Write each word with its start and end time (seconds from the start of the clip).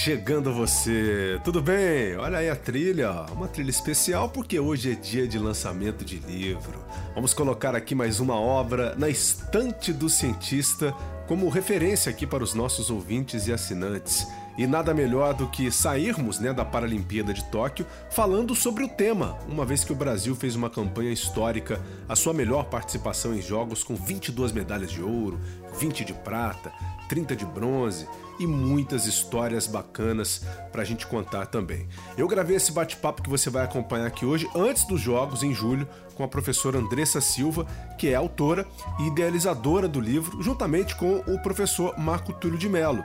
chegando 0.00 0.50
você. 0.50 1.38
Tudo 1.44 1.60
bem? 1.60 2.16
Olha 2.16 2.38
aí 2.38 2.48
a 2.48 2.56
trilha, 2.56 3.10
uma 3.32 3.46
trilha 3.46 3.68
especial 3.68 4.30
porque 4.30 4.58
hoje 4.58 4.92
é 4.92 4.94
dia 4.94 5.28
de 5.28 5.38
lançamento 5.38 6.06
de 6.06 6.16
livro. 6.16 6.82
Vamos 7.14 7.34
colocar 7.34 7.76
aqui 7.76 7.94
mais 7.94 8.18
uma 8.18 8.34
obra 8.34 8.94
na 8.96 9.10
estante 9.10 9.92
do 9.92 10.08
cientista 10.08 10.94
como 11.28 11.50
referência 11.50 12.08
aqui 12.08 12.26
para 12.26 12.42
os 12.42 12.54
nossos 12.54 12.88
ouvintes 12.88 13.46
e 13.46 13.52
assinantes. 13.52 14.26
E 14.56 14.66
nada 14.66 14.94
melhor 14.94 15.34
do 15.34 15.46
que 15.48 15.70
sairmos 15.70 16.38
né, 16.40 16.50
da 16.50 16.64
Paralimpíada 16.64 17.34
de 17.34 17.44
Tóquio 17.50 17.86
falando 18.10 18.54
sobre 18.54 18.84
o 18.84 18.88
tema, 18.88 19.38
uma 19.46 19.66
vez 19.66 19.84
que 19.84 19.92
o 19.92 19.96
Brasil 19.96 20.34
fez 20.34 20.56
uma 20.56 20.70
campanha 20.70 21.12
histórica, 21.12 21.78
a 22.08 22.16
sua 22.16 22.32
melhor 22.32 22.64
participação 22.64 23.34
em 23.34 23.42
jogos 23.42 23.84
com 23.84 23.94
22 23.94 24.50
medalhas 24.52 24.90
de 24.90 25.02
ouro, 25.02 25.38
20 25.78 26.06
de 26.06 26.14
prata, 26.14 26.72
30 27.10 27.34
de 27.34 27.44
bronze 27.44 28.06
e 28.38 28.46
muitas 28.46 29.04
histórias 29.04 29.66
bacanas 29.66 30.44
para 30.70 30.82
a 30.82 30.84
gente 30.84 31.08
contar 31.08 31.46
também. 31.46 31.88
Eu 32.16 32.28
gravei 32.28 32.54
esse 32.54 32.70
bate-papo 32.70 33.20
que 33.20 33.28
você 33.28 33.50
vai 33.50 33.64
acompanhar 33.64 34.06
aqui 34.06 34.24
hoje, 34.24 34.48
antes 34.54 34.84
dos 34.84 35.00
Jogos, 35.00 35.42
em 35.42 35.52
julho, 35.52 35.88
com 36.14 36.22
a 36.22 36.28
professora 36.28 36.78
Andressa 36.78 37.20
Silva, 37.20 37.66
que 37.98 38.10
é 38.10 38.14
autora 38.14 38.64
e 39.00 39.08
idealizadora 39.08 39.88
do 39.88 39.98
livro, 39.98 40.40
juntamente 40.40 40.94
com 40.94 41.16
o 41.26 41.42
professor 41.42 41.98
Marco 41.98 42.32
Túlio 42.32 42.56
de 42.56 42.68
Mello. 42.68 43.02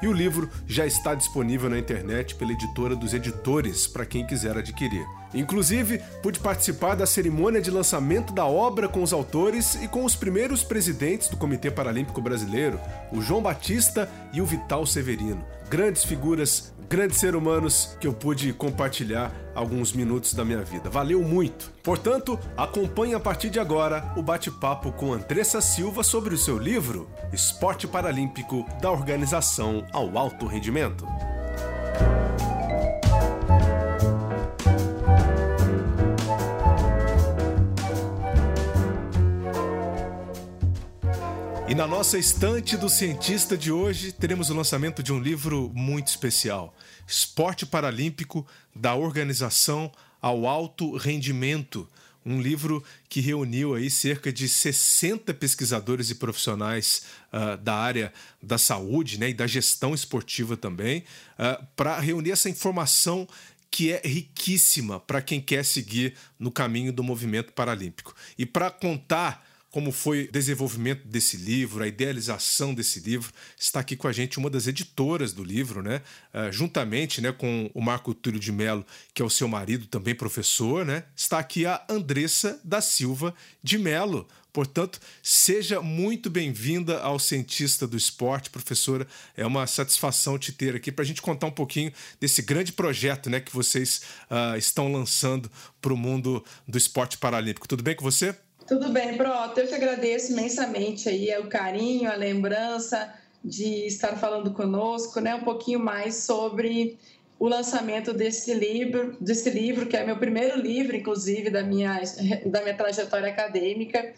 E 0.00 0.06
o 0.06 0.12
livro 0.12 0.48
já 0.64 0.86
está 0.86 1.16
disponível 1.16 1.68
na 1.68 1.80
internet 1.80 2.36
pela 2.36 2.52
editora 2.52 2.94
dos 2.94 3.12
editores 3.12 3.88
para 3.88 4.06
quem 4.06 4.24
quiser 4.24 4.56
adquirir. 4.56 5.04
Inclusive, 5.34 6.00
pude 6.22 6.40
participar 6.40 6.94
da 6.94 7.06
cerimônia 7.06 7.60
de 7.60 7.70
lançamento 7.70 8.32
da 8.32 8.46
obra 8.46 8.88
com 8.88 9.02
os 9.02 9.12
autores 9.12 9.74
e 9.82 9.88
com 9.88 10.04
os 10.04 10.16
primeiros 10.16 10.62
presidentes 10.62 11.28
do 11.28 11.36
Comitê 11.36 11.70
Paralímpico 11.70 12.20
Brasileiro, 12.20 12.80
o 13.12 13.20
João 13.20 13.42
Batista 13.42 14.10
e 14.32 14.40
o 14.40 14.46
Vital 14.46 14.86
Severino. 14.86 15.44
Grandes 15.68 16.04
figuras 16.04 16.72
grandes 16.88 17.18
seres 17.18 17.38
humanos 17.38 17.96
que 18.00 18.06
eu 18.06 18.14
pude 18.14 18.52
compartilhar 18.52 19.30
alguns 19.54 19.92
minutos 19.92 20.32
da 20.32 20.44
minha 20.44 20.62
vida. 20.62 20.88
Valeu 20.88 21.22
muito! 21.22 21.70
Portanto, 21.82 22.38
acompanhe 22.56 23.14
a 23.14 23.20
partir 23.20 23.50
de 23.50 23.60
agora 23.60 24.12
o 24.16 24.22
bate-papo 24.22 24.90
com 24.92 25.12
Andressa 25.12 25.60
Silva 25.60 26.02
sobre 26.02 26.34
o 26.34 26.38
seu 26.38 26.56
livro 26.56 27.08
Esporte 27.32 27.86
Paralímpico 27.86 28.64
da 28.80 28.90
Organização 28.90 29.86
ao 29.92 30.16
Alto 30.16 30.46
Rendimento. 30.46 31.06
E 41.68 41.74
na 41.74 41.86
nossa 41.86 42.16
estante 42.16 42.78
do 42.78 42.88
cientista 42.88 43.54
de 43.54 43.70
hoje, 43.70 44.10
teremos 44.10 44.48
o 44.48 44.54
lançamento 44.54 45.02
de 45.02 45.12
um 45.12 45.20
livro 45.20 45.70
muito 45.74 46.06
especial: 46.06 46.74
Esporte 47.06 47.66
Paralímpico 47.66 48.46
da 48.74 48.94
Organização 48.94 49.92
ao 50.18 50.46
Alto 50.46 50.96
Rendimento. 50.96 51.86
Um 52.24 52.40
livro 52.40 52.82
que 53.06 53.20
reuniu 53.20 53.74
aí 53.74 53.90
cerca 53.90 54.32
de 54.32 54.48
60 54.48 55.34
pesquisadores 55.34 56.08
e 56.08 56.14
profissionais 56.14 57.02
uh, 57.30 57.58
da 57.58 57.74
área 57.74 58.14
da 58.42 58.56
saúde 58.56 59.18
né, 59.18 59.28
e 59.28 59.34
da 59.34 59.46
gestão 59.46 59.94
esportiva 59.94 60.56
também, 60.56 61.04
uh, 61.38 61.62
para 61.76 62.00
reunir 62.00 62.30
essa 62.30 62.48
informação 62.48 63.28
que 63.70 63.92
é 63.92 64.00
riquíssima 64.02 65.00
para 65.00 65.20
quem 65.20 65.38
quer 65.38 65.66
seguir 65.66 66.14
no 66.38 66.50
caminho 66.50 66.94
do 66.94 67.04
movimento 67.04 67.52
paralímpico. 67.52 68.14
E 68.38 68.46
para 68.46 68.70
contar 68.70 69.46
como 69.70 69.92
foi 69.92 70.24
o 70.24 70.32
desenvolvimento 70.32 71.06
desse 71.06 71.36
livro, 71.36 71.84
a 71.84 71.88
idealização 71.88 72.74
desse 72.74 73.00
livro. 73.00 73.32
Está 73.58 73.80
aqui 73.80 73.96
com 73.96 74.08
a 74.08 74.12
gente 74.12 74.38
uma 74.38 74.48
das 74.48 74.66
editoras 74.66 75.32
do 75.32 75.44
livro, 75.44 75.82
né? 75.82 76.02
Uh, 76.32 76.50
juntamente 76.50 77.20
né, 77.20 77.32
com 77.32 77.70
o 77.74 77.80
Marco 77.82 78.14
Túlio 78.14 78.40
de 78.40 78.50
Mello, 78.50 78.84
que 79.12 79.20
é 79.20 79.24
o 79.24 79.30
seu 79.30 79.46
marido, 79.46 79.86
também 79.86 80.14
professor, 80.14 80.84
né? 80.86 81.04
Está 81.14 81.38
aqui 81.38 81.66
a 81.66 81.84
Andressa 81.88 82.60
da 82.64 82.80
Silva 82.80 83.34
de 83.62 83.76
Mello. 83.76 84.26
Portanto, 84.50 84.98
seja 85.22 85.80
muito 85.82 86.30
bem-vinda 86.30 87.00
ao 87.00 87.18
Cientista 87.18 87.86
do 87.86 87.96
Esporte, 87.96 88.48
professora. 88.48 89.06
É 89.36 89.46
uma 89.46 89.66
satisfação 89.66 90.38
te 90.38 90.50
ter 90.50 90.74
aqui 90.74 90.90
para 90.90 91.04
a 91.04 91.06
gente 91.06 91.20
contar 91.20 91.46
um 91.46 91.52
pouquinho 91.52 91.92
desse 92.18 92.40
grande 92.40 92.72
projeto 92.72 93.28
né, 93.28 93.38
que 93.38 93.54
vocês 93.54 94.02
uh, 94.30 94.56
estão 94.56 94.90
lançando 94.90 95.50
para 95.80 95.92
o 95.92 95.96
mundo 95.96 96.42
do 96.66 96.78
esporte 96.78 97.18
paralímpico. 97.18 97.68
Tudo 97.68 97.82
bem 97.82 97.94
com 97.94 98.02
você? 98.02 98.34
Tudo 98.68 98.90
bem, 98.90 99.16
Proto. 99.16 99.58
Eu 99.58 99.66
te 99.66 99.74
agradeço 99.74 100.32
imensamente 100.32 101.08
aí 101.08 101.34
o 101.38 101.48
carinho, 101.48 102.10
a 102.10 102.14
lembrança 102.14 103.14
de 103.42 103.86
estar 103.86 104.14
falando 104.18 104.52
conosco, 104.52 105.20
né, 105.20 105.34
um 105.34 105.42
pouquinho 105.42 105.80
mais 105.80 106.16
sobre 106.16 106.98
o 107.38 107.48
lançamento 107.48 108.12
desse 108.12 108.52
livro, 108.52 109.16
desse 109.18 109.48
livro 109.48 109.86
que 109.86 109.96
é 109.96 110.04
meu 110.04 110.18
primeiro 110.18 110.60
livro, 110.60 110.94
inclusive 110.94 111.48
da 111.48 111.62
minha 111.62 111.98
da 112.44 112.60
minha 112.60 112.76
trajetória 112.76 113.30
acadêmica, 113.30 114.12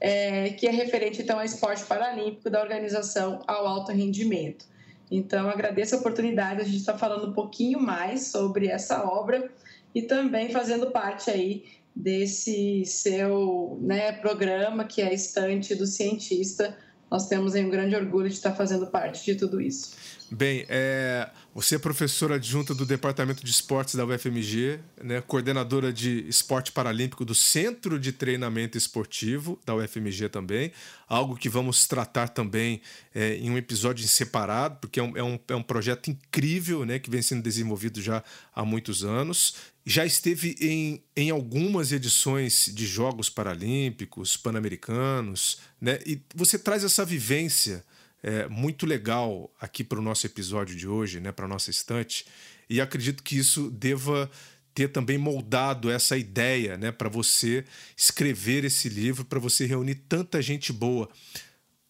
é, 0.00 0.50
que 0.50 0.68
é 0.68 0.70
referente 0.70 1.20
então 1.20 1.40
ao 1.40 1.44
esporte 1.44 1.84
paralímpico 1.84 2.48
da 2.48 2.62
organização 2.62 3.42
ao 3.44 3.66
alto 3.66 3.90
rendimento. 3.90 4.66
Então 5.10 5.50
agradeço 5.50 5.96
a 5.96 5.98
oportunidade 5.98 6.56
de 6.56 6.62
a 6.62 6.64
gente 6.66 6.78
estar 6.78 6.96
falando 6.96 7.30
um 7.30 7.32
pouquinho 7.32 7.80
mais 7.80 8.28
sobre 8.28 8.68
essa 8.68 9.02
obra 9.02 9.50
e 9.92 10.02
também 10.02 10.50
fazendo 10.50 10.92
parte 10.92 11.28
aí 11.28 11.64
desse 11.96 12.84
seu 12.84 13.78
né, 13.80 14.12
programa, 14.12 14.84
que 14.84 15.00
é 15.00 15.08
a 15.08 15.12
Estante 15.14 15.74
do 15.74 15.86
Cientista. 15.86 16.76
Nós 17.10 17.26
temos 17.26 17.54
aí 17.54 17.64
um 17.64 17.70
grande 17.70 17.96
orgulho 17.96 18.28
de 18.28 18.34
estar 18.34 18.52
fazendo 18.54 18.86
parte 18.88 19.24
de 19.24 19.34
tudo 19.34 19.60
isso. 19.60 19.96
Bem, 20.30 20.66
é, 20.68 21.30
você 21.54 21.76
é 21.76 21.78
professora 21.78 22.34
adjunta 22.34 22.74
do 22.74 22.84
Departamento 22.84 23.44
de 23.44 23.50
Esportes 23.50 23.94
da 23.94 24.04
UFMG, 24.04 24.80
né, 25.00 25.20
coordenadora 25.20 25.92
de 25.92 26.28
esporte 26.28 26.72
paralímpico 26.72 27.24
do 27.24 27.32
Centro 27.32 27.98
de 27.98 28.10
Treinamento 28.10 28.76
Esportivo 28.76 29.58
da 29.64 29.72
UFMG 29.76 30.28
também, 30.28 30.72
algo 31.08 31.36
que 31.36 31.48
vamos 31.48 31.86
tratar 31.86 32.28
também 32.28 32.80
é, 33.14 33.36
em 33.36 33.50
um 33.50 33.56
episódio 33.56 34.06
separado, 34.08 34.78
porque 34.80 34.98
é 34.98 35.02
um, 35.02 35.16
é, 35.16 35.22
um, 35.22 35.38
é 35.46 35.54
um 35.54 35.62
projeto 35.62 36.10
incrível 36.10 36.84
né, 36.84 36.98
que 36.98 37.08
vem 37.08 37.22
sendo 37.22 37.42
desenvolvido 37.42 38.02
já 38.02 38.22
há 38.52 38.64
muitos 38.64 39.04
anos. 39.04 39.54
Já 39.88 40.04
esteve 40.04 40.56
em, 40.60 41.00
em 41.16 41.30
algumas 41.30 41.92
edições 41.92 42.68
de 42.74 42.84
Jogos 42.84 43.30
Paralímpicos, 43.30 44.36
Pan-Americanos, 44.36 45.60
né, 45.80 46.00
e 46.04 46.20
você 46.34 46.58
traz 46.58 46.82
essa 46.82 47.04
vivência 47.04 47.84
é, 48.20 48.48
muito 48.48 48.84
legal 48.84 49.48
aqui 49.60 49.84
para 49.84 50.00
o 50.00 50.02
nosso 50.02 50.26
episódio 50.26 50.74
de 50.74 50.88
hoje, 50.88 51.20
né, 51.20 51.30
para 51.30 51.46
nossa 51.46 51.70
estante, 51.70 52.26
e 52.68 52.80
acredito 52.80 53.22
que 53.22 53.38
isso 53.38 53.70
deva 53.70 54.28
ter 54.74 54.88
também 54.88 55.16
moldado 55.16 55.88
essa 55.88 56.18
ideia 56.18 56.76
né, 56.76 56.90
para 56.90 57.08
você 57.08 57.64
escrever 57.96 58.64
esse 58.64 58.88
livro, 58.88 59.24
para 59.24 59.38
você 59.38 59.66
reunir 59.66 59.94
tanta 59.94 60.42
gente 60.42 60.72
boa. 60.72 61.08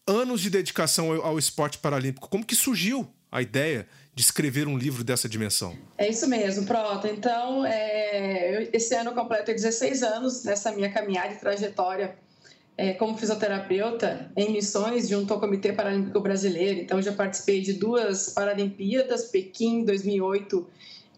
Anos 0.05 0.41
de 0.41 0.51
dedicação 0.51 1.11
ao, 1.11 1.25
ao 1.25 1.39
esporte 1.39 1.79
paralímpico, 1.79 2.29
como 2.29 2.45
que 2.45 2.55
surgiu 2.55 3.11
a 3.31 3.41
ideia 3.41 3.87
de 4.13 4.21
escrever 4.23 4.67
um 4.67 4.77
livro 4.77 5.03
dessa 5.03 5.29
dimensão? 5.29 5.75
É 5.97 6.09
isso 6.09 6.27
mesmo, 6.27 6.65
Prota. 6.65 7.07
Então, 7.07 7.65
é, 7.65 8.69
esse 8.73 8.95
ano 8.95 9.11
eu 9.11 9.15
completo 9.15 9.51
16 9.51 10.01
anos 10.03 10.43
nessa 10.43 10.71
minha 10.71 10.91
caminhada 10.91 11.33
e 11.33 11.37
trajetória 11.37 12.15
é, 12.77 12.93
como 12.93 13.17
fisioterapeuta 13.17 14.31
em 14.35 14.51
missões 14.51 15.09
junto 15.09 15.33
ao 15.33 15.39
Comitê 15.39 15.73
Paralímpico 15.73 16.19
Brasileiro. 16.19 16.79
Então, 16.79 17.01
já 17.01 17.11
participei 17.11 17.61
de 17.61 17.73
duas 17.73 18.29
Paralimpíadas, 18.29 19.25
Pequim 19.25 19.83
2008 19.83 20.67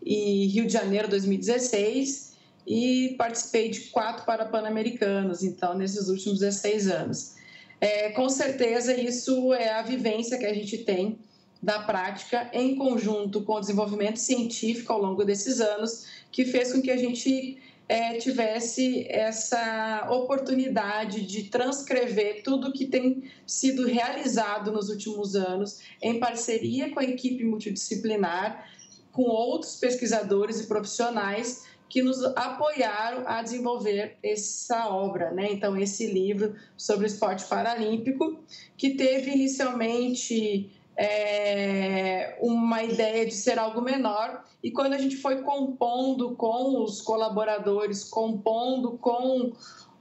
e 0.03 0.47
Rio 0.47 0.65
de 0.65 0.73
Janeiro 0.73 1.09
2016, 1.09 2.29
e 2.65 3.15
participei 3.17 3.69
de 3.69 3.81
quatro 3.91 4.25
Parapan-Americanos, 4.25 5.43
então, 5.43 5.73
nesses 5.73 6.07
últimos 6.07 6.39
16 6.39 6.87
anos. 6.87 7.35
É, 7.81 8.09
com 8.11 8.29
certeza, 8.29 8.93
isso 8.93 9.53
é 9.53 9.73
a 9.73 9.81
vivência 9.81 10.37
que 10.37 10.45
a 10.45 10.53
gente 10.53 10.77
tem 10.79 11.17
da 11.61 11.79
prática 11.79 12.49
em 12.53 12.75
conjunto 12.75 13.41
com 13.41 13.53
o 13.53 13.59
desenvolvimento 13.59 14.17
científico 14.17 14.93
ao 14.93 15.01
longo 15.01 15.25
desses 15.25 15.59
anos, 15.59 16.05
que 16.31 16.45
fez 16.45 16.71
com 16.71 16.81
que 16.81 16.91
a 16.91 16.97
gente 16.97 17.57
é, 17.89 18.17
tivesse 18.17 19.05
essa 19.09 20.07
oportunidade 20.11 21.25
de 21.25 21.45
transcrever 21.45 22.43
tudo 22.43 22.71
que 22.71 22.85
tem 22.85 23.23
sido 23.47 23.87
realizado 23.87 24.71
nos 24.71 24.89
últimos 24.89 25.35
anos 25.35 25.81
em 26.01 26.19
parceria 26.19 26.91
com 26.91 26.99
a 26.99 27.03
equipe 27.03 27.43
multidisciplinar, 27.43 28.69
com 29.11 29.23
outros 29.23 29.75
pesquisadores 29.75 30.61
e 30.61 30.67
profissionais 30.67 31.67
que 31.89 32.03
nos 32.03 32.23
apoiaram 32.23 33.27
a 33.27 33.41
desenvolver 33.41 34.17
essa 34.21 34.87
obra, 34.89 35.31
né? 35.31 35.51
Então, 35.51 35.75
esse 35.75 36.05
livro 36.05 36.55
sobre 36.77 37.05
o 37.05 37.07
esporte 37.07 37.43
paralímpico, 37.45 38.39
que 38.77 38.91
teve 38.91 39.31
inicialmente 39.31 40.69
é, 40.99 42.37
uma 42.41 42.83
ideia 42.83 43.25
de 43.25 43.33
ser 43.33 43.57
algo 43.57 43.81
menor. 43.81 44.43
E 44.61 44.69
quando 44.69 44.91
a 44.91 44.97
gente 44.97 45.15
foi 45.15 45.41
compondo 45.41 46.35
com 46.35 46.83
os 46.83 47.01
colaboradores, 47.01 48.03
compondo 48.03 48.97
com 48.97 49.53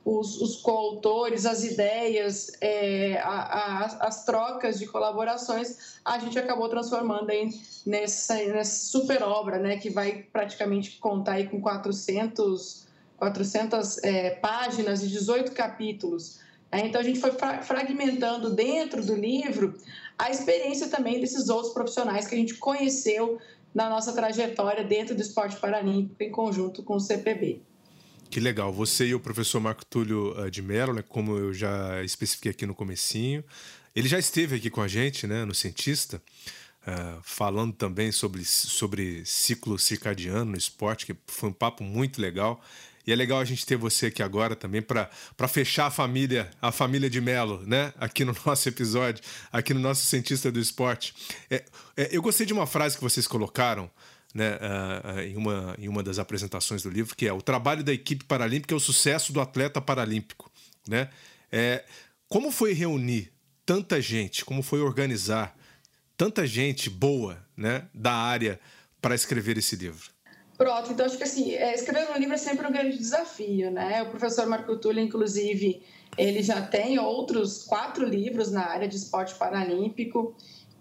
os, 0.05 0.41
os 0.41 0.57
coautores, 0.57 1.47
as 1.47 1.63
ideias, 1.63 2.51
é, 2.61 3.21
a, 3.21 3.31
a, 3.31 3.85
as 4.09 4.25
trocas 4.25 4.77
de 4.81 4.89
colaborações, 4.89 6.01
a 6.05 6.19
gente 6.19 6.37
acabou 6.37 6.69
transformando 6.69 7.31
aí 7.31 7.49
nessa, 7.87 8.35
nessa 8.35 8.89
super 8.89 9.23
obra, 9.23 9.59
né, 9.59 9.77
que 9.77 9.91
vai 9.91 10.27
praticamente 10.33 10.99
contar 10.99 11.35
aí 11.35 11.47
com 11.47 11.61
400, 11.61 12.89
400 13.17 14.03
é, 14.03 14.31
páginas 14.31 15.05
e 15.05 15.07
18 15.07 15.53
capítulos. 15.53 16.41
É, 16.73 16.81
então, 16.81 17.01
a 17.01 17.05
gente 17.05 17.21
foi 17.21 17.31
fragmentando 17.63 18.51
dentro 18.51 19.05
do 19.05 19.15
livro 19.15 19.79
a 20.19 20.31
experiência 20.31 20.89
também 20.89 21.21
desses 21.21 21.49
outros 21.49 21.73
profissionais 21.73 22.27
que 22.27 22.35
a 22.35 22.39
gente 22.39 22.55
conheceu 22.55 23.39
na 23.75 23.89
nossa 23.89 24.13
trajetória 24.13 24.83
dentro 24.83 25.15
do 25.15 25.23
esporte 25.23 25.57
paralímpico 25.57 26.23
em 26.23 26.31
conjunto 26.31 26.83
com 26.83 26.97
o 26.97 27.01
CPB. 27.01 27.63
Que 28.31 28.41
legal. 28.41 28.73
Você 28.73 29.07
e 29.07 29.15
o 29.15 29.21
professor 29.21 29.61
Marco 29.61 29.85
Túlio 29.87 30.39
uh, 30.39 30.51
de 30.51 30.61
Mello, 30.61 30.93
né, 30.93 31.03
como 31.07 31.37
eu 31.37 31.55
já 31.55 32.03
especifiquei 32.03 32.51
aqui 32.51 32.67
no 32.67 32.75
comecinho, 32.75 33.43
ele 33.95 34.09
já 34.09 34.19
esteve 34.19 34.57
aqui 34.57 34.69
com 34.69 34.83
a 34.83 34.89
gente, 34.89 35.27
né, 35.27 35.45
no 35.45 35.55
Cientista, 35.55 36.21
uh, 36.83 37.21
falando 37.23 37.73
também 37.73 38.13
sobre, 38.13 38.45
sobre 38.45 39.25
ciclo 39.25 39.79
circadiano 39.79 40.51
no 40.51 40.57
esporte, 40.57 41.07
que 41.07 41.17
foi 41.27 41.49
um 41.49 41.55
papo 41.55 41.83
muito 41.83 42.21
legal. 42.21 42.61
E 43.09 43.13
é 43.13 43.17
legal 43.17 43.41
a 43.41 43.45
gente 43.47 43.65
ter 43.65 43.75
você 43.75 44.09
aqui 44.09 44.23
agora 44.23 44.55
também 44.55 44.83
para 44.83 45.49
fechar 45.49 45.87
a 45.87 45.91
família, 45.91 46.51
a 46.61 46.71
família 46.71 47.09
de 47.09 47.23
Melo, 47.23 47.63
né? 47.67 47.91
Aqui 47.97 48.23
no 48.23 48.37
nosso 48.45 48.69
episódio, 48.69 49.25
aqui 49.51 49.73
no 49.73 49.81
nosso 49.81 50.05
Cientista 50.05 50.53
do 50.53 50.61
Esporte. 50.61 51.15
É, 51.49 51.65
é, 51.97 52.09
eu 52.13 52.21
gostei 52.21 52.45
de 52.45 52.53
uma 52.53 52.67
frase 52.67 52.97
que 52.97 53.03
vocês 53.03 53.27
colocaram 53.27 53.91
né, 54.35 54.57
uh, 54.57 55.21
em, 55.21 55.37
uma, 55.39 55.75
em 55.79 55.89
uma 55.89 56.03
das 56.03 56.19
apresentações 56.19 56.83
do 56.83 56.91
livro, 56.91 57.17
que 57.17 57.27
é 57.27 57.33
o 57.33 57.41
trabalho 57.41 57.83
da 57.83 57.95
equipe 57.95 58.27
paralímpica 58.27 58.75
é 58.75 58.77
o 58.77 58.81
sucesso 58.81 59.33
do 59.33 59.41
atleta 59.41 59.81
paralímpico. 59.81 60.53
Né? 60.87 61.09
É, 61.51 61.87
como 62.29 62.51
foi 62.51 62.75
reunir 62.75 63.33
tanta 63.65 64.03
gente, 64.03 64.45
como 64.45 64.63
foi 64.63 64.83
organizar 64.83 65.57
tanta 66.15 66.47
gente 66.47 66.91
boa 66.91 67.43
né, 67.57 67.89
da 67.95 68.13
área 68.13 68.61
para 69.01 69.15
escrever 69.15 69.57
esse 69.57 69.77
livro? 69.77 70.11
Pronto, 70.59 70.91
então 70.91 71.07
acho 71.07 71.17
que 71.17 71.23
assim, 71.23 71.53
é, 71.53 71.73
escrever 71.73 72.11
um 72.11 72.19
livro 72.19 72.35
é 72.35 72.37
sempre 72.37 72.67
um 72.67 72.73
grande 72.73 72.99
desafio, 72.99 73.71
né? 73.71 74.03
O 74.03 74.11
professor 74.11 74.45
Marco 74.45 74.77
Túlio, 74.77 75.01
inclusive, 75.01 75.81
ele 76.17 76.43
já 76.43 76.61
tem 76.61 76.99
outros 76.99 77.63
quatro 77.63 78.05
livros 78.05 78.51
na 78.51 78.67
área 78.67 78.89
de 78.89 78.97
esporte 78.97 79.37
paralímpico 79.37 80.35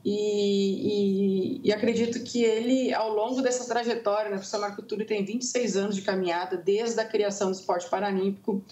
e, 0.03 1.61
e, 1.61 1.61
e 1.63 1.71
acredito 1.71 2.23
que 2.23 2.43
ele, 2.43 2.91
ao 2.91 3.13
longo 3.13 3.39
dessa 3.39 3.71
trajetória, 3.71 4.31
né, 4.31 4.37
o 4.37 4.39
professor 4.39 4.61
Marco 4.61 4.81
Túlio 4.81 5.05
tem 5.05 5.23
26 5.23 5.77
anos 5.77 5.95
de 5.95 6.01
caminhada 6.01 6.57
desde 6.57 6.99
a 6.99 7.05
criação 7.05 7.51
do 7.51 7.55
esporte 7.55 7.87
paralímpico, 7.87 8.63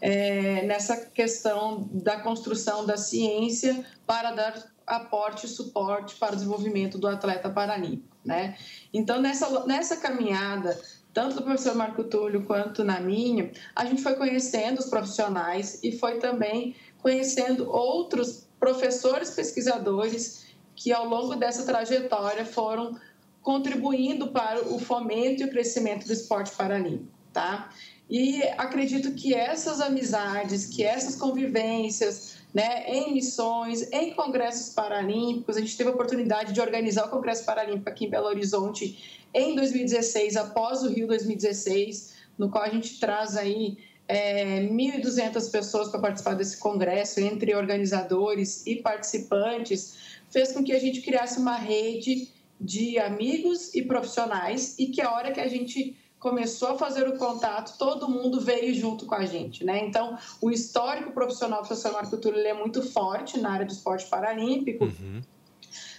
é, 0.00 0.62
nessa 0.64 0.96
questão 0.96 1.86
da 1.92 2.18
construção 2.20 2.86
da 2.86 2.96
ciência 2.96 3.84
para 4.06 4.32
dar 4.32 4.75
aporte 4.86 5.46
e 5.46 5.48
suporte 5.48 6.14
para 6.16 6.32
o 6.32 6.36
desenvolvimento 6.36 6.98
do 6.98 7.08
atleta 7.08 7.50
paralímpico. 7.50 8.16
Né? 8.24 8.56
Então, 8.92 9.20
nessa, 9.20 9.66
nessa 9.66 9.96
caminhada, 9.96 10.78
tanto 11.12 11.36
do 11.36 11.42
professor 11.42 11.74
Marco 11.74 12.04
Túlio 12.04 12.44
quanto 12.44 12.84
na 12.84 13.00
minha, 13.00 13.50
a 13.74 13.84
gente 13.84 14.02
foi 14.02 14.14
conhecendo 14.14 14.78
os 14.78 14.86
profissionais 14.86 15.80
e 15.82 15.92
foi 15.92 16.18
também 16.18 16.76
conhecendo 16.98 17.70
outros 17.70 18.46
professores 18.58 19.30
pesquisadores 19.30 20.46
que, 20.74 20.92
ao 20.92 21.06
longo 21.06 21.36
dessa 21.36 21.64
trajetória, 21.64 22.44
foram 22.44 22.98
contribuindo 23.42 24.28
para 24.28 24.60
o 24.60 24.78
fomento 24.78 25.42
e 25.42 25.46
o 25.46 25.50
crescimento 25.50 26.06
do 26.06 26.12
esporte 26.12 26.50
paralímpico. 26.54 27.10
Tá? 27.32 27.70
E 28.08 28.42
acredito 28.58 29.12
que 29.12 29.34
essas 29.34 29.80
amizades, 29.80 30.66
que 30.66 30.82
essas 30.82 31.16
convivências, 31.16 32.35
né, 32.56 32.84
em 32.88 33.12
missões, 33.12 33.86
em 33.92 34.14
congressos 34.14 34.72
paralímpicos. 34.72 35.58
A 35.58 35.60
gente 35.60 35.76
teve 35.76 35.90
a 35.90 35.92
oportunidade 35.92 36.54
de 36.54 36.60
organizar 36.62 37.04
o 37.04 37.10
Congresso 37.10 37.44
Paralímpico 37.44 37.86
aqui 37.86 38.06
em 38.06 38.08
Belo 38.08 38.28
Horizonte 38.28 39.26
em 39.34 39.54
2016, 39.54 40.38
após 40.38 40.82
o 40.82 40.88
Rio 40.88 41.06
2016, 41.06 42.14
no 42.38 42.48
qual 42.48 42.64
a 42.64 42.70
gente 42.70 42.98
traz 42.98 43.36
aí 43.36 43.76
é, 44.08 44.62
1.200 44.62 45.50
pessoas 45.50 45.90
para 45.90 46.00
participar 46.00 46.32
desse 46.32 46.56
congresso, 46.56 47.20
entre 47.20 47.54
organizadores 47.54 48.66
e 48.66 48.76
participantes, 48.76 50.18
fez 50.30 50.52
com 50.52 50.64
que 50.64 50.72
a 50.72 50.80
gente 50.80 51.02
criasse 51.02 51.38
uma 51.38 51.58
rede 51.58 52.30
de 52.58 52.98
amigos 52.98 53.74
e 53.74 53.82
profissionais 53.82 54.78
e 54.78 54.86
que 54.86 55.02
a 55.02 55.12
hora 55.12 55.30
que 55.30 55.40
a 55.40 55.48
gente 55.48 55.94
começou 56.18 56.68
a 56.68 56.78
fazer 56.78 57.06
o 57.06 57.16
contato, 57.18 57.76
todo 57.78 58.08
mundo 58.08 58.40
veio 58.40 58.74
junto 58.74 59.06
com 59.06 59.14
a 59.14 59.26
gente, 59.26 59.64
né? 59.64 59.84
Então, 59.84 60.18
o 60.40 60.50
histórico 60.50 61.12
profissional 61.12 61.62
do 61.62 61.68
professor 61.68 61.92
Marco 61.92 62.16
Túlio 62.16 62.40
é 62.40 62.54
muito 62.54 62.82
forte 62.82 63.38
na 63.38 63.50
área 63.50 63.66
do 63.66 63.72
esporte 63.72 64.06
paralímpico, 64.06 64.84
uhum. 64.84 65.20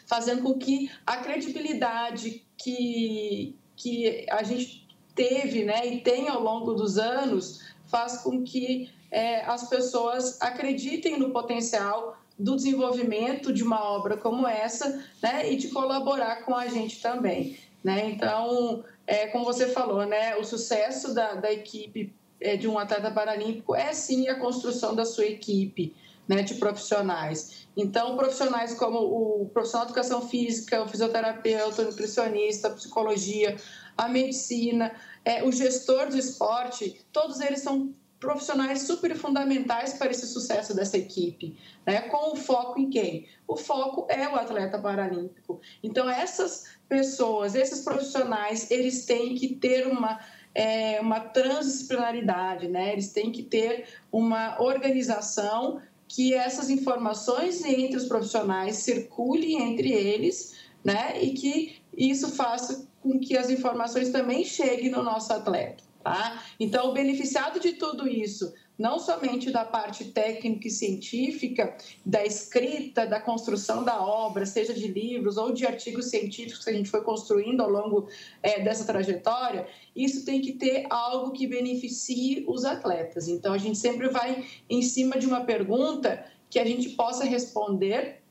fazendo 0.06 0.42
com 0.42 0.56
que 0.56 0.92
a 1.06 1.18
credibilidade 1.18 2.44
que, 2.58 3.56
que 3.76 4.26
a 4.30 4.44
gente 4.44 4.88
teve, 5.14 5.64
né, 5.64 5.86
e 5.86 6.02
tem 6.02 6.28
ao 6.28 6.42
longo 6.42 6.74
dos 6.74 6.98
anos, 6.98 7.62
faz 7.86 8.18
com 8.18 8.44
que 8.44 8.90
é, 9.10 9.46
as 9.46 9.70
pessoas 9.70 10.42
acreditem 10.42 11.18
no 11.18 11.32
potencial 11.32 12.18
do 12.38 12.56
desenvolvimento 12.56 13.52
de 13.52 13.64
uma 13.64 13.84
obra 13.84 14.16
como 14.18 14.48
essa, 14.48 15.04
né, 15.22 15.52
e 15.52 15.56
de 15.56 15.70
colaborar 15.70 16.44
com 16.44 16.56
a 16.56 16.68
gente 16.68 17.02
também, 17.02 17.58
né? 17.84 18.12
Então, 18.12 18.84
é, 19.08 19.28
como 19.28 19.46
você 19.46 19.68
falou, 19.68 20.06
né, 20.06 20.36
o 20.36 20.44
sucesso 20.44 21.14
da, 21.14 21.36
da 21.36 21.52
equipe 21.52 22.14
é, 22.42 22.58
de 22.58 22.68
um 22.68 22.78
atleta 22.78 23.10
paralímpico 23.10 23.74
é 23.74 23.94
sim 23.94 24.28
a 24.28 24.36
construção 24.36 24.94
da 24.94 25.06
sua 25.06 25.26
equipe 25.26 25.96
né, 26.28 26.44
de 26.44 26.56
profissionais. 26.56 27.68
Então, 27.76 28.18
profissionais 28.18 28.74
como 28.74 29.00
o 29.00 29.50
profissional 29.50 29.86
de 29.86 29.94
educação 29.94 30.28
física, 30.28 30.84
o 30.84 30.88
fisioterapeuta, 30.88 31.82
o 31.82 31.86
nutricionista, 31.86 32.68
a 32.68 32.72
psicologia, 32.72 33.56
a 33.98 34.10
medicina, 34.10 34.94
é, 35.24 35.44
o 35.44 35.52
gestor 35.52 36.10
do 36.10 36.18
esporte, 36.18 37.00
todos 37.12 37.40
eles 37.40 37.62
são 37.62 37.94
profissionais 38.20 38.82
super 38.82 39.16
fundamentais 39.16 39.94
para 39.94 40.10
esse 40.10 40.26
sucesso 40.28 40.76
dessa 40.76 40.98
equipe, 40.98 41.56
né? 41.86 42.02
Com 42.02 42.34
o 42.34 42.36
foco 42.36 42.80
em 42.80 42.90
quem? 42.90 43.28
O 43.48 43.56
foco 43.56 44.08
é 44.10 44.28
o 44.28 44.36
atleta 44.36 44.80
paralímpico. 44.80 45.62
Então 45.84 46.10
essas 46.10 46.77
pessoas, 46.88 47.56
esses 47.56 47.82
profissionais, 47.82 48.70
eles 48.72 49.06
têm 49.06 49.36
que 49.36 49.56
ter 49.56 49.88
uma 49.88 50.20
é, 50.56 51.00
uma 51.00 51.20
transdisciplinaridade, 51.20 52.68
né? 52.68 52.92
Eles 52.94 53.12
têm 53.12 53.32
que 53.32 53.44
ter 53.44 53.86
uma 54.12 54.60
organização 54.60 55.80
que 56.08 56.34
essas 56.34 56.72
informações 56.72 57.64
entre 57.64 57.96
os 57.96 58.06
profissionais 58.06 58.78
circulem 58.78 59.62
entre 59.62 59.92
eles, 59.92 60.56
né? 60.84 61.22
E 61.22 61.34
que 61.34 61.76
isso 61.96 62.32
faça 62.32 62.88
com 63.02 63.20
que 63.20 63.38
as 63.38 63.52
informações 63.52 64.10
também 64.10 64.44
cheguem 64.44 64.90
no 64.90 65.04
nosso 65.04 65.32
atleta. 65.32 65.84
Tá? 66.04 66.44
Então, 66.60 66.90
o 66.90 66.94
beneficiado 66.94 67.60
de 67.60 67.74
tudo 67.74 68.08
isso, 68.08 68.54
não 68.78 69.00
somente 69.00 69.52
da 69.52 69.66
parte 69.66 70.06
técnica 70.06 70.68
e 70.68 70.72
científica, 70.72 71.76
da 72.06 72.24
escrita, 72.26 73.06
da 73.06 73.20
construção 73.20 73.84
da 73.84 74.00
obra, 74.02 74.46
seja 74.46 74.74
de 74.74 74.88
livros 74.88 75.36
ou 75.38 75.52
de 75.52 75.66
artigos 75.66 76.06
científicos 76.06 76.64
que 76.64 76.70
a 76.70 76.74
gente 76.74 76.90
foi 76.90 77.02
construindo 77.02 77.62
ao 77.62 77.70
longo 77.70 78.08
é, 78.42 78.62
dessa 78.62 78.86
trajetória, 78.86 79.68
isso 79.96 80.24
tem 80.24 80.40
que 80.40 80.54
ter 80.54 80.86
algo 80.90 81.32
que 81.32 81.48
beneficie 81.48 82.46
os 82.48 82.64
atletas. 82.64 83.28
Então, 83.28 83.54
a 83.54 83.58
gente 83.58 83.78
sempre 83.78 84.08
vai 84.10 84.46
em 84.70 84.82
cima 84.82 85.18
de 85.18 85.26
uma 85.26 85.42
pergunta 85.42 86.26
que 86.50 86.60
a 86.60 86.66
gente 86.66 86.90
possa 86.90 87.26
responder 87.26 88.22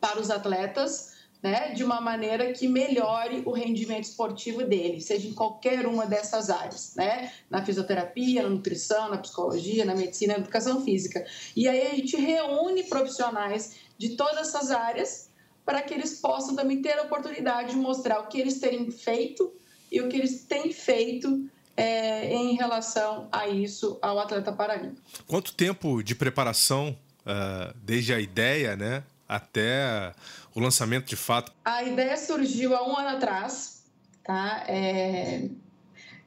para 0.00 0.20
os 0.20 0.30
atletas 0.30 1.15
né, 1.46 1.70
de 1.70 1.84
uma 1.84 2.00
maneira 2.00 2.52
que 2.52 2.66
melhore 2.66 3.42
o 3.46 3.52
rendimento 3.52 4.02
esportivo 4.02 4.64
dele, 4.64 5.00
seja 5.00 5.28
em 5.28 5.32
qualquer 5.32 5.86
uma 5.86 6.04
dessas 6.04 6.50
áreas, 6.50 6.94
né, 6.96 7.32
na 7.48 7.64
fisioterapia, 7.64 8.42
na 8.42 8.48
nutrição, 8.48 9.08
na 9.08 9.18
psicologia, 9.18 9.84
na 9.84 9.94
medicina, 9.94 10.32
na 10.32 10.40
educação 10.40 10.84
física. 10.84 11.24
E 11.54 11.68
aí 11.68 11.86
a 11.86 11.94
gente 11.94 12.16
reúne 12.16 12.82
profissionais 12.82 13.76
de 13.96 14.16
todas 14.16 14.48
essas 14.48 14.72
áreas 14.72 15.30
para 15.64 15.80
que 15.82 15.94
eles 15.94 16.20
possam 16.20 16.56
também 16.56 16.82
ter 16.82 16.98
a 16.98 17.02
oportunidade 17.02 17.70
de 17.70 17.76
mostrar 17.76 18.18
o 18.18 18.26
que 18.26 18.40
eles 18.40 18.58
têm 18.58 18.90
feito 18.90 19.52
e 19.90 20.00
o 20.00 20.08
que 20.08 20.16
eles 20.16 20.44
têm 20.46 20.72
feito 20.72 21.48
é, 21.76 22.34
em 22.34 22.56
relação 22.56 23.28
a 23.30 23.46
isso 23.46 23.98
ao 24.02 24.18
atleta 24.18 24.50
paralímpico. 24.52 25.00
Quanto 25.28 25.54
tempo 25.54 26.02
de 26.02 26.16
preparação, 26.16 26.96
uh, 27.20 27.72
desde 27.84 28.12
a 28.12 28.20
ideia, 28.20 28.74
né, 28.74 29.04
até 29.28 30.12
o 30.54 30.60
lançamento 30.60 31.06
de 31.06 31.16
fato? 31.16 31.52
A 31.64 31.82
ideia 31.82 32.16
surgiu 32.16 32.74
há 32.74 32.86
um 32.86 32.96
ano 32.96 33.16
atrás, 33.16 33.84
tá? 34.24 34.64
É... 34.68 35.48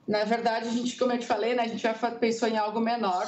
Na 0.07 0.23
verdade, 0.23 0.67
a 0.67 0.71
gente, 0.71 0.97
como 0.97 1.11
eu 1.11 1.19
te 1.19 1.27
falei, 1.27 1.53
né, 1.53 1.63
a 1.63 1.67
gente 1.67 1.81
já 1.81 1.93
pensou 1.93 2.47
em 2.47 2.57
algo 2.57 2.79
menor. 2.79 3.27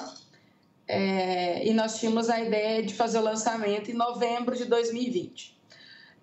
É... 0.87 1.65
E 1.65 1.73
nós 1.73 1.99
tínhamos 1.99 2.29
a 2.29 2.39
ideia 2.39 2.83
de 2.83 2.93
fazer 2.93 3.19
o 3.19 3.21
lançamento 3.21 3.89
em 3.89 3.93
novembro 3.93 4.55
de 4.55 4.65
2020. 4.65 5.57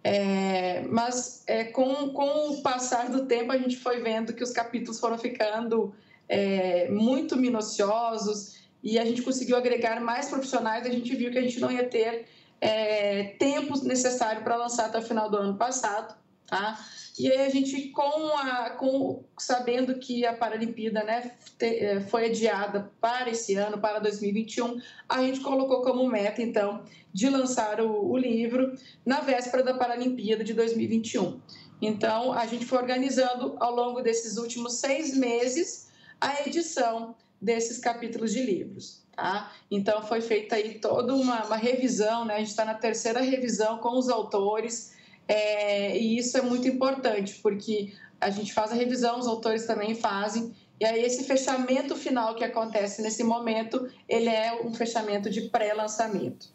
É... 0.05 0.83
Mas 0.83 1.43
é, 1.47 1.65
com, 1.65 2.11
com 2.11 2.51
o 2.51 2.63
passar 2.63 3.09
do 3.09 3.27
tempo, 3.27 3.53
a 3.53 3.59
gente 3.59 3.77
foi 3.77 4.01
vendo 4.01 4.33
que 4.33 4.43
os 4.43 4.51
capítulos 4.51 5.01
foram 5.01 5.19
ficando 5.19 5.95
é, 6.29 6.89
muito 6.91 7.37
minuciosos 7.37 8.59
e 8.83 8.99
a 8.99 9.05
gente 9.05 9.23
conseguiu 9.23 9.57
agregar 9.57 10.01
mais 10.01 10.29
profissionais, 10.29 10.87
a 10.87 10.91
gente 10.91 11.15
viu 11.17 11.31
que 11.31 11.39
a 11.39 11.43
gente 11.43 11.59
não 11.59 11.71
ia 11.71 11.85
ter 11.85 12.27
é, 12.61 13.37
necessário 13.85 14.43
para 14.43 14.57
lançar 14.57 14.87
até 14.87 14.99
o 14.99 15.03
final 15.03 15.31
do 15.31 15.37
ano 15.37 15.57
passado, 15.57 16.17
tá? 16.47 16.79
E 17.19 17.31
aí 17.31 17.47
a 17.47 17.51
gente, 17.51 17.89
com 17.89 18.37
a, 18.37 18.71
com, 18.71 19.25
sabendo 19.37 19.99
que 19.99 20.25
a 20.25 20.37
Paralimpíada 20.37 21.03
né, 21.03 21.33
te, 21.59 22.01
foi 22.09 22.27
adiada 22.27 22.93
para 23.01 23.29
esse 23.29 23.57
ano, 23.57 23.79
para 23.79 23.99
2021, 23.99 24.81
a 25.09 25.21
gente 25.23 25.41
colocou 25.41 25.83
como 25.83 26.07
meta, 26.09 26.41
então, 26.41 26.85
de 27.13 27.29
lançar 27.29 27.81
o, 27.81 28.09
o 28.09 28.17
livro 28.17 28.73
na 29.05 29.21
véspera 29.21 29.65
da 29.65 29.75
Paralimpíada 29.75 30.45
de 30.45 30.55
2021. 30.55 31.41
Então, 31.83 32.33
a 32.33 32.47
gente 32.47 32.65
foi 32.65 32.79
organizando 32.79 33.57
ao 33.59 33.75
longo 33.75 34.01
desses 34.01 34.37
últimos 34.37 34.75
seis 34.75 35.17
meses 35.17 35.89
a 36.21 36.47
edição 36.47 37.17
desses 37.41 37.79
capítulos 37.79 38.33
de 38.33 38.43
livros. 38.43 39.08
Tá? 39.19 39.53
Então, 39.69 40.01
foi 40.01 40.21
feita 40.21 40.55
aí 40.55 40.79
toda 40.79 41.13
uma, 41.13 41.45
uma 41.45 41.57
revisão, 41.57 42.25
né? 42.25 42.37
a 42.37 42.39
gente 42.39 42.51
está 42.51 42.65
na 42.65 42.75
terceira 42.75 43.21
revisão 43.21 43.79
com 43.79 43.99
os 43.99 44.09
autores, 44.09 44.95
é, 45.27 45.99
e 45.99 46.17
isso 46.17 46.39
é 46.39 46.41
muito 46.41 46.69
importante, 46.69 47.35
porque 47.43 47.93
a 48.21 48.31
gente 48.31 48.55
faz 48.55 48.71
a 48.71 48.77
revisão, 48.77 49.19
os 49.19 49.27
autores 49.27 49.67
também 49.67 49.97
fazem, 49.97 50.55
e 50.79 50.85
aí 50.85 51.03
esse 51.03 51.25
fechamento 51.25 51.97
final 51.97 52.37
que 52.37 52.45
acontece 52.45 53.03
nesse 53.03 53.25
momento, 53.25 53.91
ele 54.09 54.29
é 54.29 54.63
um 54.65 54.73
fechamento 54.73 55.29
de 55.29 55.41
pré-lançamento. 55.49 56.51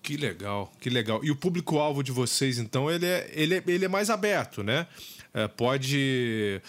Que 0.00 0.16
legal, 0.16 0.72
que 0.80 0.88
legal. 0.88 1.22
E 1.22 1.30
o 1.30 1.36
público-alvo 1.36 2.02
de 2.02 2.10
vocês, 2.10 2.58
então, 2.58 2.90
ele 2.90 3.04
é, 3.04 3.30
ele 3.34 3.56
é, 3.56 3.62
ele 3.66 3.84
é 3.84 3.88
mais 3.88 4.08
aberto, 4.08 4.62
né? 4.62 4.86
É, 5.34 5.46
pode 5.46 6.62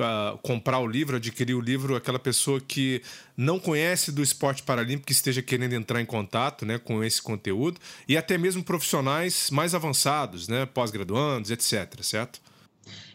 uh, 0.00 0.38
comprar 0.38 0.78
o 0.78 0.86
livro, 0.86 1.16
adquirir 1.16 1.54
o 1.54 1.60
livro, 1.60 1.96
aquela 1.96 2.18
pessoa 2.18 2.60
que 2.60 3.02
não 3.36 3.58
conhece 3.58 4.10
do 4.12 4.22
esporte 4.22 4.62
paralímpico, 4.62 5.06
que 5.06 5.12
esteja 5.12 5.42
querendo 5.42 5.74
entrar 5.74 6.00
em 6.00 6.06
contato 6.06 6.64
né, 6.64 6.78
com 6.78 7.02
esse 7.02 7.20
conteúdo, 7.20 7.80
e 8.06 8.16
até 8.16 8.38
mesmo 8.38 8.62
profissionais 8.62 9.50
mais 9.50 9.74
avançados, 9.74 10.48
né, 10.48 10.66
pós-graduandos, 10.66 11.50
etc., 11.50 12.02
certo? 12.02 12.40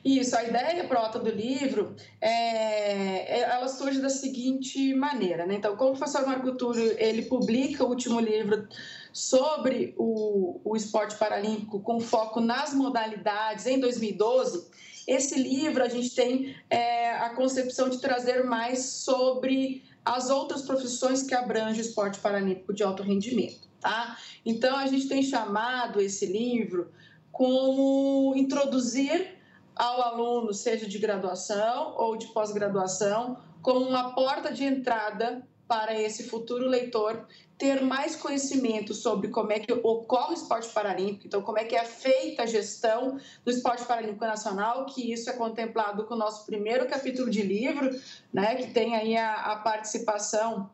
Isso, 0.04 0.36
a 0.36 0.44
ideia 0.44 0.84
prota 0.84 1.18
do 1.18 1.30
livro, 1.30 1.96
é, 2.20 3.40
é, 3.40 3.40
ela 3.42 3.70
surge 3.70 4.02
da 4.02 4.10
seguinte 4.10 4.94
maneira, 4.94 5.46
né? 5.46 5.56
Então, 5.56 5.78
como 5.78 5.94
o 5.94 5.98
professor 5.98 6.25
Marco 6.25 6.52
Túlio, 6.56 6.94
ele 7.00 7.24
publica 7.24 7.86
o 7.86 7.88
último 7.88 8.20
livro 8.20 8.68
sobre 9.13 9.94
o, 9.98 10.60
o 10.66 10.75
esporte 10.75 11.16
paralímpico 11.16 11.80
com 11.80 12.02
foco 12.02 12.42
nas 12.42 12.74
modalidades 12.74 13.66
em 13.66 13.80
2012, 13.80 14.68
esse 15.07 15.38
livro 15.38 15.83
a 15.83 15.88
gente 15.88 16.13
tem 16.15 16.55
é, 16.69 17.12
a 17.12 17.29
concepção 17.31 17.89
de 17.89 18.00
trazer 18.00 18.43
mais 18.43 18.86
sobre 18.86 19.83
as 20.05 20.29
outras 20.29 20.62
profissões 20.63 21.24
que 21.24 21.33
abrangem 21.33 21.81
o 21.81 21.86
esporte 21.86 22.19
paralímpico 22.19 22.74
de 22.74 22.83
alto 22.83 23.03
rendimento, 23.03 23.67
tá? 23.79 24.17
Então 24.45 24.75
a 24.75 24.86
gente 24.88 25.07
tem 25.07 25.24
chamado 25.24 26.01
esse 26.01 26.25
livro 26.25 26.91
como 27.31 28.33
introduzir 28.36 29.38
ao 29.75 30.01
aluno, 30.01 30.53
seja 30.53 30.88
de 30.88 31.00
graduação 31.00 31.95
ou 31.98 32.15
de 32.15 32.27
pós-graduação, 32.27 33.38
como 33.62 33.79
uma 33.79 34.13
porta 34.13 34.51
de 34.51 34.63
entrada 34.63 35.48
para 35.67 36.00
esse 36.00 36.24
futuro 36.24 36.67
leitor 36.67 37.25
ter 37.58 37.82
mais 37.82 38.15
conhecimento 38.15 38.93
sobre 38.93 39.29
como 39.29 39.51
é 39.51 39.60
que 39.60 39.72
ocorre 39.72 40.32
o 40.32 40.34
esporte 40.34 40.70
paralímpico, 40.70 41.27
então 41.27 41.41
como 41.41 41.60
é 41.60 41.63
que 41.63 41.75
é 41.75 41.86
feita 41.86 42.43
a 42.43 42.46
gestão 42.46 43.17
do 43.46 43.51
esporte 43.51 43.86
paralímpico 43.86 44.25
nacional, 44.25 44.86
que 44.88 45.13
isso 45.13 45.29
é 45.29 45.34
contemplado 45.34 46.03
com 46.05 46.15
o 46.15 46.17
nosso 46.17 46.46
primeiro 46.46 46.88
capítulo 46.88 47.29
de 47.29 47.41
livro, 47.41 47.89
né, 48.34 48.55
que 48.55 48.72
tem 48.72 48.96
aí 48.96 49.15
a, 49.15 49.34
a 49.53 49.55
participação 49.58 50.70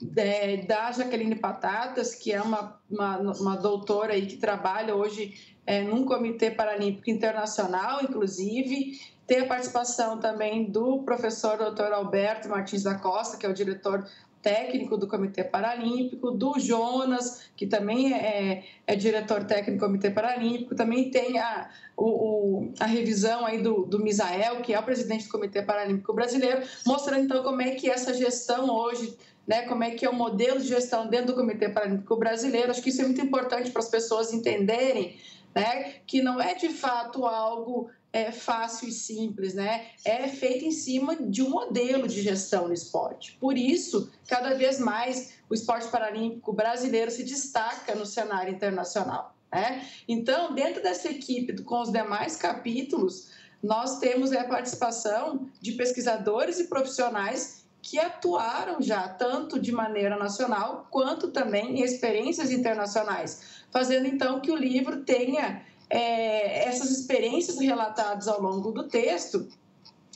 de, 0.00 0.58
da 0.58 0.90
Jaqueline 0.92 1.36
Patatas, 1.36 2.14
que 2.14 2.32
é 2.32 2.40
uma, 2.40 2.80
uma, 2.90 3.18
uma 3.18 3.56
doutora 3.56 4.14
aí 4.14 4.26
que 4.26 4.36
trabalha 4.36 4.94
hoje 4.94 5.56
é, 5.66 5.82
num 5.82 6.04
comitê 6.04 6.50
paralímpico 6.50 7.10
internacional, 7.10 8.02
inclusive, 8.02 8.98
tem 9.28 9.40
a 9.40 9.46
participação 9.46 10.18
também 10.18 10.64
do 10.64 11.02
professor 11.02 11.58
Dr. 11.58 11.92
Alberto 11.92 12.48
Martins 12.48 12.82
da 12.82 12.94
Costa, 12.94 13.36
que 13.36 13.44
é 13.44 13.48
o 13.48 13.52
diretor 13.52 14.08
técnico 14.40 14.96
do 14.96 15.06
Comitê 15.06 15.44
Paralímpico, 15.44 16.30
do 16.30 16.58
Jonas, 16.58 17.42
que 17.54 17.66
também 17.66 18.14
é, 18.14 18.64
é 18.86 18.96
diretor 18.96 19.44
técnico 19.44 19.80
do 19.80 19.86
Comitê 19.86 20.10
Paralímpico, 20.10 20.74
também 20.74 21.10
tem 21.10 21.38
a, 21.38 21.68
o, 21.94 22.72
a 22.80 22.86
revisão 22.86 23.44
aí 23.44 23.60
do, 23.60 23.84
do 23.84 23.98
Misael, 23.98 24.62
que 24.62 24.72
é 24.72 24.80
o 24.80 24.82
presidente 24.82 25.26
do 25.26 25.30
Comitê 25.30 25.60
Paralímpico 25.60 26.14
Brasileiro, 26.14 26.62
mostrando 26.86 27.24
então 27.24 27.42
como 27.42 27.60
é 27.60 27.72
que 27.72 27.90
essa 27.90 28.14
gestão 28.14 28.70
hoje 28.70 29.14
né, 29.46 29.62
como 29.62 29.84
é 29.84 29.90
que 29.90 30.06
é 30.06 30.10
o 30.10 30.14
modelo 30.14 30.58
de 30.58 30.68
gestão 30.68 31.06
dentro 31.06 31.28
do 31.28 31.34
Comitê 31.34 31.68
Paralímpico 31.68 32.16
Brasileiro. 32.16 32.70
Acho 32.70 32.82
que 32.82 32.90
isso 32.90 33.00
é 33.00 33.04
muito 33.04 33.20
importante 33.20 33.70
para 33.70 33.80
as 33.80 33.88
pessoas 33.88 34.32
entenderem 34.32 35.18
né, 35.54 35.94
que 36.06 36.22
não 36.22 36.40
é 36.40 36.54
de 36.54 36.68
fato 36.68 37.24
algo 37.24 37.90
é, 38.12 38.32
fácil 38.32 38.88
e 38.88 38.92
simples, 38.92 39.54
né? 39.54 39.86
É 40.04 40.28
feito 40.28 40.64
em 40.64 40.70
cima 40.70 41.16
de 41.16 41.42
um 41.42 41.50
modelo 41.50 42.08
de 42.08 42.22
gestão 42.22 42.68
no 42.68 42.74
esporte. 42.74 43.36
Por 43.40 43.56
isso, 43.56 44.10
cada 44.26 44.54
vez 44.54 44.78
mais 44.78 45.34
o 45.48 45.54
esporte 45.54 45.88
paralímpico 45.88 46.52
brasileiro 46.52 47.10
se 47.10 47.22
destaca 47.22 47.94
no 47.94 48.06
cenário 48.06 48.52
internacional. 48.52 49.34
Né? 49.52 49.86
Então, 50.06 50.54
dentro 50.54 50.82
dessa 50.82 51.08
equipe, 51.10 51.62
com 51.62 51.80
os 51.80 51.92
demais 51.92 52.36
capítulos, 52.36 53.30
nós 53.62 53.98
temos 53.98 54.32
a 54.32 54.44
participação 54.44 55.48
de 55.60 55.72
pesquisadores 55.72 56.60
e 56.60 56.64
profissionais 56.64 57.66
que 57.80 57.98
atuaram 57.98 58.82
já 58.82 59.08
tanto 59.08 59.58
de 59.58 59.72
maneira 59.72 60.16
nacional 60.16 60.86
quanto 60.90 61.28
também 61.28 61.78
em 61.78 61.82
experiências 61.82 62.50
internacionais, 62.50 63.62
fazendo 63.70 64.06
então 64.06 64.40
que 64.40 64.50
o 64.50 64.56
livro 64.56 65.04
tenha 65.04 65.64
é, 65.90 66.68
essas 66.68 66.90
experiências 66.90 67.58
relatadas 67.58 68.28
ao 68.28 68.40
longo 68.40 68.70
do 68.72 68.88
texto, 68.88 69.48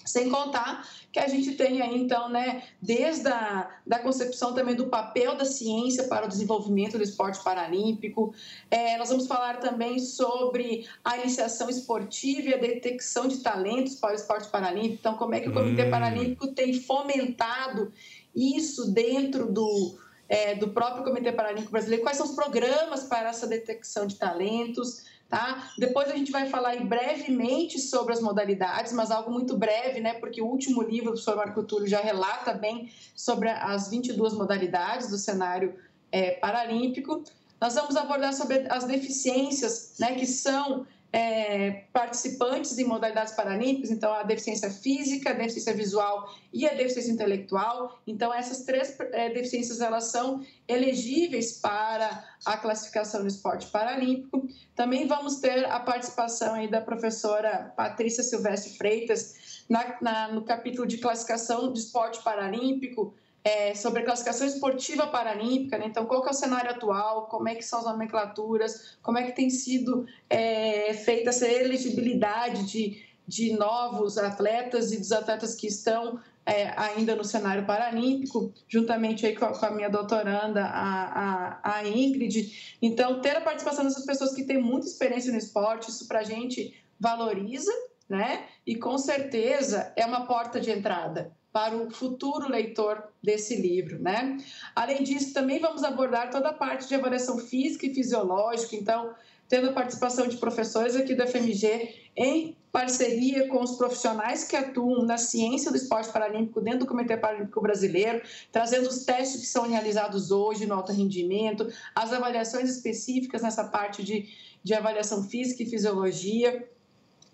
sem 0.05 0.29
contar 0.29 0.87
que 1.13 1.19
a 1.19 1.29
gente 1.29 1.53
tem 1.53 1.83
aí, 1.83 1.97
então, 1.97 2.29
né, 2.29 2.63
desde 2.81 3.29
a 3.29 3.71
da 3.87 3.99
concepção 3.99 4.55
também 4.55 4.75
do 4.75 4.87
papel 4.87 5.37
da 5.37 5.45
ciência 5.45 6.05
para 6.05 6.25
o 6.25 6.29
desenvolvimento 6.29 6.97
do 6.97 7.05
esporte 7.05 7.43
paralímpico. 7.45 8.35
É, 8.71 8.97
nós 8.97 9.11
vamos 9.11 9.27
falar 9.27 9.61
também 9.61 9.99
sobre 9.99 10.89
a 11.05 11.19
iniciação 11.19 11.69
esportiva 11.69 12.49
e 12.49 12.55
a 12.55 12.59
detecção 12.59 13.29
de 13.29 13.39
talentos 13.39 13.97
para 13.97 14.13
o 14.13 14.17
esporte 14.17 14.49
paralímpico. 14.49 14.95
Então, 14.95 15.15
como 15.17 15.35
é 15.35 15.41
que 15.41 15.51
o 15.51 15.53
Comitê 15.53 15.85
hum. 15.85 15.91
Paralímpico 15.91 16.49
tem 16.49 16.81
fomentado 16.81 17.93
isso 18.35 18.91
dentro 18.91 19.53
do, 19.53 19.99
é, 20.29 20.55
do 20.55 20.69
próprio 20.69 21.05
Comitê 21.05 21.31
Paralímpico 21.31 21.73
Brasileiro? 21.73 22.03
Quais 22.03 22.17
são 22.17 22.27
os 22.27 22.35
programas 22.35 23.05
para 23.05 23.29
essa 23.29 23.47
detecção 23.47 24.07
de 24.07 24.17
talentos? 24.17 25.12
Tá? 25.33 25.73
Depois 25.79 26.11
a 26.11 26.15
gente 26.15 26.31
vai 26.31 26.47
falar 26.51 26.79
brevemente 26.85 27.79
sobre 27.79 28.13
as 28.13 28.21
modalidades, 28.21 28.93
mas 28.93 29.11
algo 29.11 29.31
muito 29.31 29.57
breve, 29.57 29.99
né? 29.99 30.13
Porque 30.13 30.43
o 30.43 30.47
último 30.47 30.83
livro 30.83 31.07
do 31.07 31.13
professor 31.13 31.37
Marco 31.37 31.63
Túlio 31.63 31.87
já 31.87 32.03
relata 32.03 32.53
bem 32.53 32.93
sobre 33.17 33.49
as 33.49 33.89
22 33.89 34.35
modalidades 34.35 35.09
do 35.09 35.17
cenário 35.17 35.75
é, 36.13 36.33
paralímpico. 36.33 37.25
Nós 37.59 37.75
vamos 37.77 37.97
abordar 37.97 38.35
sobre 38.35 38.67
as 38.69 38.85
deficiências, 38.85 39.95
né? 39.99 40.17
Que 40.17 40.27
são 40.27 40.87
é, 41.13 41.85
participantes 41.93 42.79
em 42.79 42.85
modalidades 42.85 43.35
paralímpicas, 43.35 43.91
então 43.91 44.13
a 44.15 44.23
deficiência 44.23 44.71
física, 44.71 45.31
a 45.31 45.35
deficiência 45.35 45.75
visual 45.75 46.27
e 46.51 46.67
a 46.67 46.73
deficiência 46.73 47.13
intelectual. 47.13 48.01
Então 48.07 48.33
essas 48.33 48.65
três 48.65 48.99
é, 49.13 49.29
deficiências 49.29 49.83
elas 49.83 50.05
são 50.05 50.43
elegíveis 50.67 51.61
para 51.61 52.25
a 52.47 52.57
classificação 52.57 53.21
no 53.21 53.29
esporte 53.29 53.67
paralímpico. 53.67 54.49
Também 54.75 55.07
vamos 55.07 55.37
ter 55.37 55.67
a 55.67 55.79
participação 55.79 56.55
aí 56.55 56.69
da 56.69 56.81
professora 56.81 57.73
Patrícia 57.77 58.23
Silvestre 58.23 58.79
Freitas 58.79 59.65
na, 59.69 59.97
na, 60.01 60.29
no 60.29 60.43
capítulo 60.43 60.87
de 60.87 60.97
classificação 60.97 61.73
de 61.73 61.79
esporte 61.79 62.23
paralímpico, 62.23 63.15
é, 63.45 63.75
sobre 63.75 64.03
a 64.03 64.05
classificação 64.05 64.47
esportiva 64.47 65.07
paralímpica, 65.07 65.77
né? 65.77 65.87
então 65.87 66.07
qual 66.07 66.25
é 66.25 66.31
o 66.31 66.33
cenário 66.33 66.71
atual, 66.71 67.27
como 67.27 67.49
é 67.49 67.55
que 67.55 67.65
são 67.65 67.81
as 67.81 67.85
nomenclaturas, 67.85 68.97
como 69.03 69.19
é 69.19 69.25
que 69.25 69.33
tem 69.33 69.51
sido 69.51 70.07
é, 70.31 70.95
feita 70.95 71.31
essa 71.31 71.49
elegibilidade 71.49 72.65
de, 72.65 73.03
de 73.27 73.53
novos 73.55 74.17
atletas 74.17 74.93
e 74.93 74.99
dos 74.99 75.11
atletas 75.11 75.55
que 75.55 75.67
estão 75.67 76.21
é, 76.47 76.73
ainda 76.77 77.15
no 77.17 77.25
cenário 77.25 77.65
paralímpico, 77.65 78.53
juntamente 78.69 79.27
aí 79.27 79.35
com 79.35 79.45
a, 79.45 79.59
com 79.59 79.67
a 79.67 79.71
minha 79.71 79.89
doutoranda, 79.89 80.65
a, 80.65 81.59
a, 81.63 81.77
a, 81.79 81.89
Ingrid. 81.89 82.77
Então, 82.81 83.21
ter 83.21 83.37
a 83.37 83.41
participação 83.41 83.85
dessas 83.85 84.05
pessoas 84.05 84.35
que 84.35 84.45
têm 84.45 84.61
muita 84.61 84.87
experiência 84.87 85.31
no 85.31 85.39
esporte, 85.39 85.89
isso 85.89 86.09
para 86.09 86.21
a 86.21 86.25
gente 86.25 86.75
valoriza, 86.99 87.73
né? 88.09 88.47
E 88.67 88.75
com 88.75 88.99
certeza 88.99 89.93
é 89.95 90.05
uma 90.05 90.27
porta 90.27 90.61
de 90.61 90.71
entrada 90.71 91.33
para 91.53 91.77
o 91.77 91.91
futuro 91.91 92.49
leitor 92.49 93.05
desse 93.23 93.55
livro, 93.57 93.99
né? 93.99 94.39
Além 94.75 95.03
disso, 95.03 95.35
também 95.35 95.61
vamos 95.61 95.85
abordar 95.85 96.31
toda 96.31 96.49
a 96.49 96.55
parte 96.55 96.89
de 96.89 96.95
avaliação 96.95 97.39
física 97.39 97.87
e 97.87 97.95
fisiológica, 97.95 98.75
então, 98.75 99.15
tendo 99.49 99.69
a 99.69 99.73
participação 99.73 100.27
de 100.27 100.39
professores 100.39 100.97
aqui 100.97 101.15
do 101.15 101.27
FMG 101.27 101.95
em 102.17 102.57
parceria 102.73 103.47
com 103.49 103.63
os 103.63 103.73
profissionais 103.73 104.45
que 104.45 104.57
atuam 104.57 105.05
na 105.05 105.19
ciência 105.19 105.71
do 105.71 105.77
esporte 105.77 106.11
paralímpico 106.11 106.59
dentro 106.63 106.81
do 106.81 106.87
Comitê 106.87 107.19
Paralímpico 107.19 107.61
Brasileiro, 107.61 108.23
trazendo 108.51 108.89
os 108.89 109.05
testes 109.05 109.43
que 109.43 109.47
são 109.47 109.69
realizados 109.69 110.31
hoje 110.31 110.65
no 110.65 110.75
alto 110.75 110.91
rendimento, 110.91 111.71
as 111.95 112.15
avaliações 112.15 112.71
específicas 112.71 113.43
nessa 113.43 113.65
parte 113.65 114.03
de, 114.03 114.27
de 114.65 114.73
avaliação 114.73 115.23
física 115.29 115.63
e 115.63 115.67
fisiologia. 115.67 116.67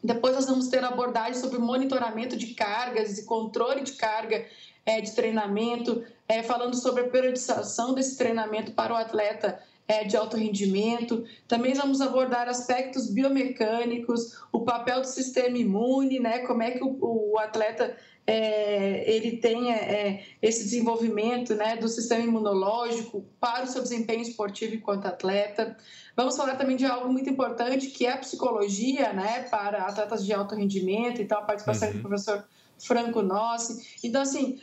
Depois 0.02 0.34
nós 0.34 0.46
vamos 0.46 0.68
ter 0.68 0.82
abordagem 0.84 1.34
sobre 1.34 1.58
monitoramento 1.58 2.36
de 2.36 2.54
cargas 2.54 3.18
e 3.18 3.24
controle 3.24 3.82
de 3.82 3.92
carga 3.92 4.46
é, 4.86 5.00
de 5.00 5.12
treinamento, 5.12 6.04
é, 6.28 6.42
falando 6.42 6.76
sobre 6.76 7.02
a 7.02 7.08
periodização 7.08 7.94
desse 7.94 8.16
treinamento 8.16 8.72
para 8.72 8.92
o 8.92 8.96
atleta 8.96 9.60
é, 9.88 10.04
de 10.04 10.16
alto 10.16 10.36
rendimento. 10.36 11.24
Também 11.48 11.74
vamos 11.74 12.00
abordar 12.00 12.48
aspectos 12.48 13.10
biomecânicos, 13.10 14.38
o 14.52 14.60
papel 14.60 15.00
do 15.00 15.06
sistema 15.06 15.58
imune, 15.58 16.20
né? 16.20 16.40
Como 16.40 16.62
é 16.62 16.70
que 16.70 16.84
o, 16.84 16.96
o 17.00 17.38
atleta 17.38 17.96
é, 18.28 19.10
ele 19.10 19.38
tem 19.38 19.72
é, 19.72 20.22
esse 20.42 20.62
desenvolvimento 20.64 21.54
né, 21.54 21.78
do 21.78 21.88
sistema 21.88 22.22
imunológico 22.22 23.24
para 23.40 23.64
o 23.64 23.66
seu 23.66 23.82
desempenho 23.82 24.20
esportivo 24.20 24.74
enquanto 24.74 25.06
atleta. 25.06 25.74
Vamos 26.14 26.36
falar 26.36 26.56
também 26.56 26.76
de 26.76 26.84
algo 26.84 27.10
muito 27.10 27.30
importante, 27.30 27.86
que 27.86 28.04
é 28.04 28.12
a 28.12 28.18
psicologia 28.18 29.14
né, 29.14 29.44
para 29.44 29.78
atletas 29.86 30.26
de 30.26 30.34
alto 30.34 30.54
rendimento, 30.54 31.22
então 31.22 31.38
a 31.38 31.42
participação 31.42 31.88
uhum. 31.88 31.94
do 31.94 32.00
professor 32.00 32.44
Franco 32.78 33.22
Nossi. 33.22 33.96
Então, 34.04 34.20
assim, 34.20 34.60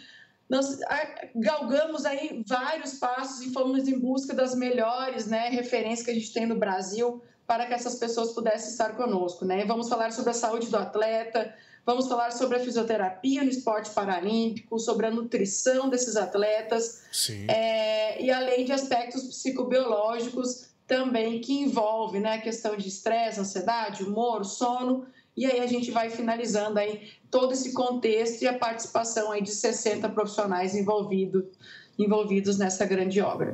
nós 0.48 0.78
galgamos 1.36 2.06
aí 2.06 2.44
vários 2.46 3.00
passos 3.00 3.48
e 3.48 3.52
fomos 3.52 3.88
em 3.88 3.98
busca 3.98 4.36
das 4.36 4.54
melhores 4.54 5.26
né, 5.26 5.50
referências 5.50 6.06
que 6.06 6.12
a 6.12 6.14
gente 6.14 6.32
tem 6.32 6.46
no 6.46 6.56
Brasil 6.56 7.20
para 7.48 7.66
que 7.66 7.74
essas 7.74 7.96
pessoas 7.96 8.32
pudessem 8.32 8.70
estar 8.70 8.96
conosco. 8.96 9.44
Né? 9.44 9.66
Vamos 9.66 9.90
falar 9.90 10.12
sobre 10.12 10.30
a 10.30 10.36
saúde 10.36 10.68
do 10.68 10.78
atleta, 10.78 11.52
vamos 11.86 12.08
falar 12.08 12.32
sobre 12.32 12.58
a 12.58 12.60
fisioterapia 12.60 13.44
no 13.44 13.50
esporte 13.50 13.92
paralímpico, 13.92 14.80
sobre 14.80 15.06
a 15.06 15.12
nutrição 15.12 15.90
desses 15.90 16.16
atletas, 16.16 17.04
é, 17.48 18.22
e 18.22 18.32
além 18.32 18.66
de 18.66 18.72
aspectos 18.72 19.24
psicobiológicos 19.24 20.70
também 20.88 21.40
que 21.42 21.54
envolve 21.54 22.20
né, 22.20 22.34
a 22.34 22.42
questão 22.42 22.76
de 22.76 22.88
estresse, 22.88 23.40
ansiedade, 23.40 24.04
humor, 24.04 24.44
sono, 24.46 25.06
e 25.38 25.46
aí 25.46 25.60
a 25.60 25.68
gente 25.68 25.92
vai 25.92 26.10
finalizando 26.10 26.80
aí 26.80 27.10
todo 27.30 27.54
esse 27.54 27.74
contexto 27.74 28.42
e 28.42 28.48
a 28.48 28.58
participação 28.58 29.32
aí 29.32 29.42
de 29.42 29.52
60 29.52 30.08
profissionais 30.10 30.76
envolvidos, 30.76 31.44
envolvidos 32.00 32.58
nessa 32.58 32.86
grande 32.86 33.20
obra. 33.22 33.52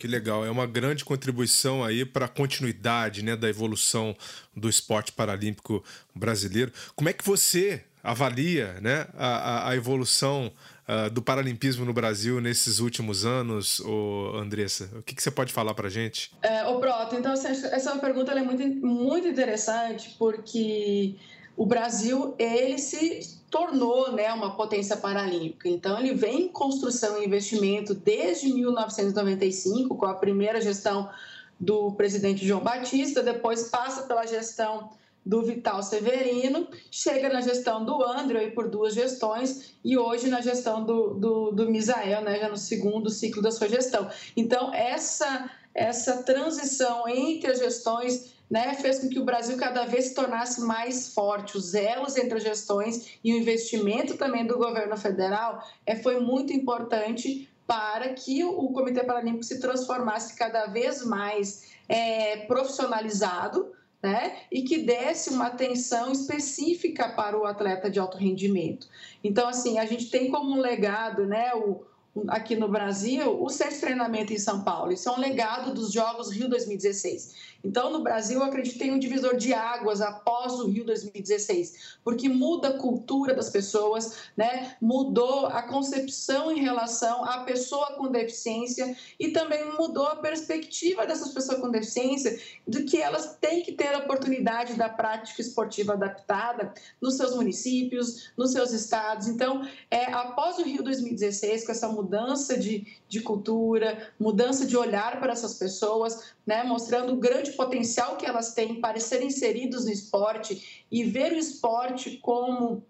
Que 0.00 0.08
legal, 0.08 0.46
é 0.46 0.50
uma 0.50 0.66
grande 0.66 1.04
contribuição 1.04 1.84
aí 1.84 2.06
para 2.06 2.24
a 2.24 2.28
continuidade 2.28 3.22
né, 3.22 3.36
da 3.36 3.50
evolução 3.50 4.16
do 4.56 4.66
esporte 4.66 5.12
paralímpico 5.12 5.84
brasileiro. 6.14 6.72
Como 6.96 7.10
é 7.10 7.12
que 7.12 7.22
você 7.22 7.84
avalia 8.02 8.80
né, 8.80 9.06
a, 9.12 9.68
a 9.68 9.76
evolução 9.76 10.50
uh, 10.88 11.10
do 11.10 11.20
paralimpismo 11.20 11.84
no 11.84 11.92
Brasil 11.92 12.40
nesses 12.40 12.78
últimos 12.78 13.26
anos, 13.26 13.78
ô 13.80 14.38
Andressa? 14.38 14.88
O 14.96 15.02
que, 15.02 15.14
que 15.14 15.22
você 15.22 15.30
pode 15.30 15.52
falar 15.52 15.74
para 15.74 15.88
a 15.88 15.90
gente? 15.90 16.32
É, 16.40 16.64
ô 16.64 16.80
Proto, 16.80 17.16
então 17.16 17.32
essa 17.34 17.90
é 17.90 17.92
uma 17.92 18.00
pergunta 18.00 18.32
é 18.32 18.42
muito, 18.42 18.64
muito 18.86 19.28
interessante 19.28 20.16
porque 20.18 21.14
o 21.58 21.66
Brasil 21.66 22.34
ele 22.38 22.78
se 22.78 23.38
tornou 23.50 24.12
né, 24.12 24.32
uma 24.32 24.54
potência 24.54 24.96
paralímpica. 24.96 25.68
Então, 25.68 25.98
ele 25.98 26.14
vem 26.14 26.42
em 26.42 26.48
construção 26.48 27.20
e 27.20 27.26
investimento 27.26 27.92
desde 27.94 28.52
1995, 28.52 29.96
com 29.96 30.06
a 30.06 30.14
primeira 30.14 30.60
gestão 30.60 31.10
do 31.58 31.92
presidente 31.92 32.46
João 32.46 32.62
Batista, 32.62 33.22
depois 33.22 33.68
passa 33.68 34.02
pela 34.02 34.24
gestão 34.24 34.90
do 35.26 35.42
Vital 35.42 35.82
Severino, 35.82 36.66
chega 36.90 37.28
na 37.28 37.42
gestão 37.42 37.84
do 37.84 38.02
André 38.02 38.50
por 38.50 38.70
duas 38.70 38.94
gestões 38.94 39.74
e 39.84 39.98
hoje 39.98 40.28
na 40.28 40.40
gestão 40.40 40.82
do, 40.82 41.14
do, 41.14 41.50
do 41.50 41.70
Misael, 41.70 42.22
né, 42.22 42.38
já 42.38 42.48
no 42.48 42.56
segundo 42.56 43.10
ciclo 43.10 43.42
da 43.42 43.50
sua 43.50 43.68
gestão. 43.68 44.08
Então, 44.34 44.72
essa, 44.72 45.50
essa 45.74 46.22
transição 46.22 47.06
entre 47.06 47.50
as 47.50 47.58
gestões 47.58 48.32
né, 48.50 48.74
fez 48.74 48.98
com 48.98 49.08
que 49.08 49.20
o 49.20 49.24
Brasil 49.24 49.56
cada 49.56 49.84
vez 49.84 50.06
se 50.06 50.14
tornasse 50.14 50.60
mais 50.60 51.14
forte. 51.14 51.56
Os 51.56 51.72
elos 51.72 52.16
entre 52.16 52.38
as 52.38 52.42
gestões 52.42 53.18
e 53.22 53.32
o 53.32 53.36
investimento 53.36 54.16
também 54.16 54.44
do 54.44 54.58
governo 54.58 54.96
federal 54.96 55.62
é, 55.86 55.94
foi 55.94 56.18
muito 56.18 56.52
importante 56.52 57.48
para 57.66 58.12
que 58.14 58.42
o 58.42 58.68
Comitê 58.72 59.04
Paralímpico 59.04 59.44
se 59.44 59.60
transformasse 59.60 60.34
cada 60.34 60.66
vez 60.66 61.06
mais 61.06 61.70
é, 61.88 62.38
profissionalizado, 62.38 63.70
né? 64.02 64.38
E 64.50 64.62
que 64.62 64.78
desse 64.78 65.30
uma 65.30 65.46
atenção 65.46 66.10
específica 66.10 67.10
para 67.10 67.38
o 67.38 67.44
atleta 67.44 67.88
de 67.88 68.00
alto 68.00 68.16
rendimento. 68.16 68.88
Então, 69.22 69.46
assim, 69.46 69.78
a 69.78 69.86
gente 69.86 70.10
tem 70.10 70.32
como 70.32 70.60
legado, 70.60 71.26
né? 71.26 71.54
O, 71.54 71.82
aqui 72.28 72.56
no 72.56 72.68
Brasil, 72.68 73.40
o 73.40 73.46
de 73.46 73.80
treinamento 73.80 74.32
em 74.32 74.38
São 74.38 74.62
Paulo. 74.64 74.92
Isso 74.92 75.08
é 75.08 75.12
um 75.12 75.20
legado 75.20 75.72
dos 75.72 75.92
Jogos 75.92 76.30
Rio 76.30 76.48
2016. 76.48 77.49
Então, 77.64 77.90
no 77.90 78.02
Brasil, 78.02 78.40
eu 78.40 78.44
acredito 78.44 78.72
que 78.72 78.78
tem 78.78 78.92
um 78.92 78.98
divisor 78.98 79.36
de 79.36 79.52
águas 79.52 80.00
após 80.00 80.54
o 80.54 80.66
Rio 80.66 80.84
2016, 80.84 81.98
porque 82.02 82.28
muda 82.28 82.68
a 82.68 82.78
cultura 82.78 83.34
das 83.34 83.50
pessoas, 83.50 84.30
né? 84.36 84.76
mudou 84.80 85.46
a 85.46 85.62
concepção 85.62 86.50
em 86.50 86.60
relação 86.60 87.24
à 87.24 87.44
pessoa 87.44 87.94
com 87.96 88.08
deficiência 88.10 88.96
e 89.18 89.28
também 89.28 89.64
mudou 89.76 90.06
a 90.06 90.16
perspectiva 90.16 91.06
dessas 91.06 91.32
pessoas 91.32 91.60
com 91.60 91.70
deficiência 91.70 92.38
de 92.66 92.84
que 92.84 93.00
elas 93.00 93.36
têm 93.40 93.62
que 93.62 93.72
ter 93.72 93.94
a 93.94 93.98
oportunidade 93.98 94.74
da 94.74 94.88
prática 94.88 95.40
esportiva 95.40 95.92
adaptada 95.92 96.72
nos 97.00 97.16
seus 97.16 97.34
municípios, 97.34 98.30
nos 98.36 98.52
seus 98.52 98.72
estados. 98.72 99.28
Então, 99.28 99.66
é, 99.90 100.06
após 100.12 100.58
o 100.58 100.64
Rio 100.64 100.82
2016, 100.82 101.66
com 101.66 101.72
essa 101.72 101.88
mudança 101.88 102.58
de, 102.58 102.86
de 103.08 103.20
cultura, 103.20 104.12
mudança 104.18 104.66
de 104.66 104.76
olhar 104.76 105.20
para 105.20 105.32
essas 105.32 105.54
pessoas, 105.54 106.32
né, 106.46 106.62
mostrando 106.64 107.12
o 107.12 107.16
grande 107.16 107.49
potencial 107.56 108.16
que 108.16 108.26
elas 108.26 108.54
têm 108.54 108.80
para 108.80 108.98
serem 109.00 109.28
inseridos 109.28 109.84
no 109.84 109.90
esporte 109.90 110.84
e 110.90 111.04
ver 111.04 111.32
o 111.32 111.38
esporte 111.38 112.18
como 112.18 112.84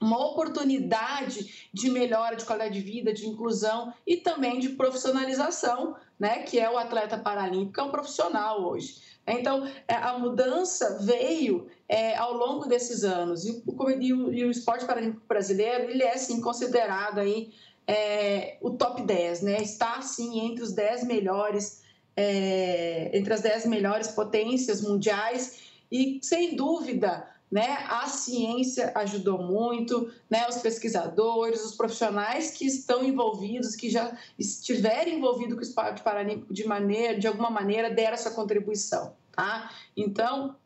uma 0.00 0.18
oportunidade 0.26 1.68
de 1.72 1.88
melhora 1.88 2.34
de 2.34 2.44
qualidade 2.44 2.74
de 2.74 2.80
vida, 2.80 3.12
de 3.12 3.26
inclusão 3.26 3.94
e 4.06 4.16
também 4.16 4.58
de 4.58 4.70
profissionalização, 4.70 5.94
né, 6.18 6.42
que 6.42 6.58
é 6.58 6.68
o 6.68 6.76
atleta 6.76 7.16
paralímpico, 7.16 7.80
é 7.80 7.84
um 7.84 7.90
profissional 7.90 8.64
hoje. 8.64 9.00
Então, 9.26 9.64
é, 9.86 9.94
a 9.94 10.18
mudança 10.18 10.98
veio 11.00 11.68
é, 11.88 12.16
ao 12.16 12.34
longo 12.34 12.66
desses 12.66 13.04
anos 13.04 13.44
e 13.44 13.62
o, 13.64 13.90
e 13.90 14.12
o, 14.12 14.32
e 14.32 14.44
o 14.44 14.50
esporte 14.50 14.84
paralímpico 14.84 15.24
brasileiro 15.28 15.90
ele 15.90 16.02
é 16.02 16.16
sim 16.16 16.40
considerado 16.40 17.18
aí 17.18 17.52
é, 17.86 18.56
o 18.60 18.70
top 18.70 19.02
10, 19.02 19.42
né? 19.42 19.62
Está 19.62 20.00
sim 20.02 20.40
entre 20.40 20.62
os 20.62 20.72
10 20.72 21.04
melhores 21.04 21.81
é, 22.16 23.16
entre 23.16 23.32
as 23.32 23.40
dez 23.40 23.66
melhores 23.66 24.08
potências 24.08 24.80
mundiais 24.80 25.60
e, 25.90 26.18
sem 26.22 26.56
dúvida, 26.56 27.28
né, 27.50 27.84
a 27.88 28.06
ciência 28.06 28.92
ajudou 28.94 29.42
muito, 29.42 30.10
né, 30.30 30.48
os 30.48 30.56
pesquisadores, 30.56 31.62
os 31.62 31.76
profissionais 31.76 32.50
que 32.50 32.64
estão 32.64 33.04
envolvidos, 33.04 33.76
que 33.76 33.90
já 33.90 34.16
estiverem 34.38 35.18
envolvidos 35.18 35.54
com 35.54 35.60
o 35.60 35.62
esporte 35.62 36.02
paralímpico 36.02 36.54
de 36.54 36.66
maneira, 36.66 37.18
de 37.18 37.26
alguma 37.26 37.50
maneira, 37.50 37.90
deram 37.90 38.14
essa 38.14 38.30
contribuição, 38.30 39.14
tá? 39.32 39.70
Então, 39.94 40.56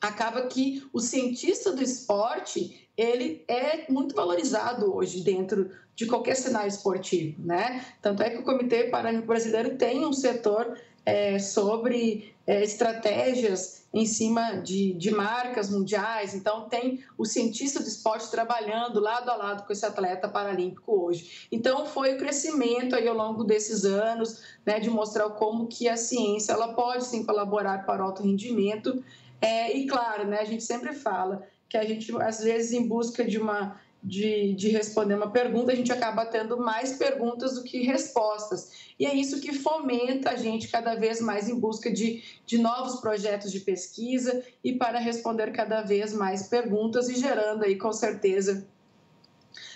acaba 0.00 0.46
que 0.46 0.86
o 0.92 1.00
cientista 1.00 1.72
do 1.72 1.82
esporte 1.82 2.88
ele 2.96 3.44
é 3.48 3.90
muito 3.90 4.14
valorizado 4.14 4.94
hoje 4.94 5.22
dentro 5.22 5.70
de 5.94 6.06
qualquer 6.06 6.36
cenário 6.36 6.68
esportivo, 6.68 7.34
né? 7.44 7.84
Tanto 8.00 8.22
é 8.22 8.30
que 8.30 8.38
o 8.38 8.42
Comitê 8.42 8.84
Paralímpico 8.84 9.28
Brasileiro 9.28 9.76
tem 9.76 10.06
um 10.06 10.12
setor 10.12 10.78
é, 11.04 11.38
sobre 11.38 12.34
é, 12.46 12.62
estratégias 12.62 13.82
em 13.92 14.06
cima 14.06 14.52
de, 14.54 14.94
de 14.94 15.10
marcas 15.10 15.68
mundiais. 15.68 16.34
Então, 16.34 16.68
tem 16.68 17.04
o 17.18 17.24
cientista 17.24 17.80
do 17.80 17.86
esporte 17.86 18.30
trabalhando 18.30 19.00
lado 19.00 19.30
a 19.30 19.36
lado 19.36 19.66
com 19.66 19.72
esse 19.72 19.84
atleta 19.84 20.28
paralímpico 20.28 21.04
hoje. 21.04 21.46
Então, 21.52 21.84
foi 21.84 22.14
o 22.14 22.18
crescimento 22.18 22.96
aí 22.96 23.06
ao 23.06 23.14
longo 23.14 23.44
desses 23.44 23.84
anos, 23.84 24.42
né, 24.64 24.80
de 24.80 24.88
mostrar 24.88 25.28
como 25.30 25.66
que 25.66 25.88
a 25.88 25.96
ciência 25.96 26.52
ela 26.52 26.72
pode 26.72 27.04
sim 27.04 27.24
colaborar 27.24 27.84
para 27.84 28.02
o 28.02 28.06
alto 28.06 28.22
rendimento. 28.22 29.04
É, 29.40 29.76
e 29.76 29.86
claro, 29.86 30.26
né, 30.26 30.40
a 30.40 30.44
gente 30.44 30.64
sempre 30.64 30.94
fala 30.94 31.46
que 31.68 31.76
a 31.76 31.84
gente, 31.84 32.14
às 32.22 32.40
vezes, 32.42 32.72
em 32.72 32.86
busca 32.86 33.24
de 33.24 33.38
uma 33.38 33.80
de, 34.02 34.52
de, 34.54 34.68
responder 34.68 35.14
uma 35.14 35.30
pergunta, 35.30 35.70
a 35.70 35.76
gente 35.76 35.92
acaba 35.92 36.26
tendo 36.26 36.56
mais 36.56 36.94
perguntas 36.94 37.54
do 37.54 37.62
que 37.62 37.82
respostas. 37.82 38.72
E 38.98 39.06
é 39.06 39.14
isso 39.14 39.40
que 39.40 39.52
fomenta 39.52 40.30
a 40.30 40.36
gente 40.36 40.68
cada 40.68 40.96
vez 40.96 41.20
mais 41.20 41.48
em 41.48 41.58
busca 41.58 41.90
de, 41.90 42.22
de 42.44 42.58
novos 42.58 43.00
projetos 43.00 43.52
de 43.52 43.60
pesquisa 43.60 44.44
e 44.64 44.72
para 44.72 44.98
responder 44.98 45.52
cada 45.52 45.82
vez 45.82 46.12
mais 46.12 46.48
perguntas 46.48 47.08
e 47.08 47.14
gerando 47.14 47.64
aí, 47.64 47.76
com 47.76 47.92
certeza, 47.92 48.66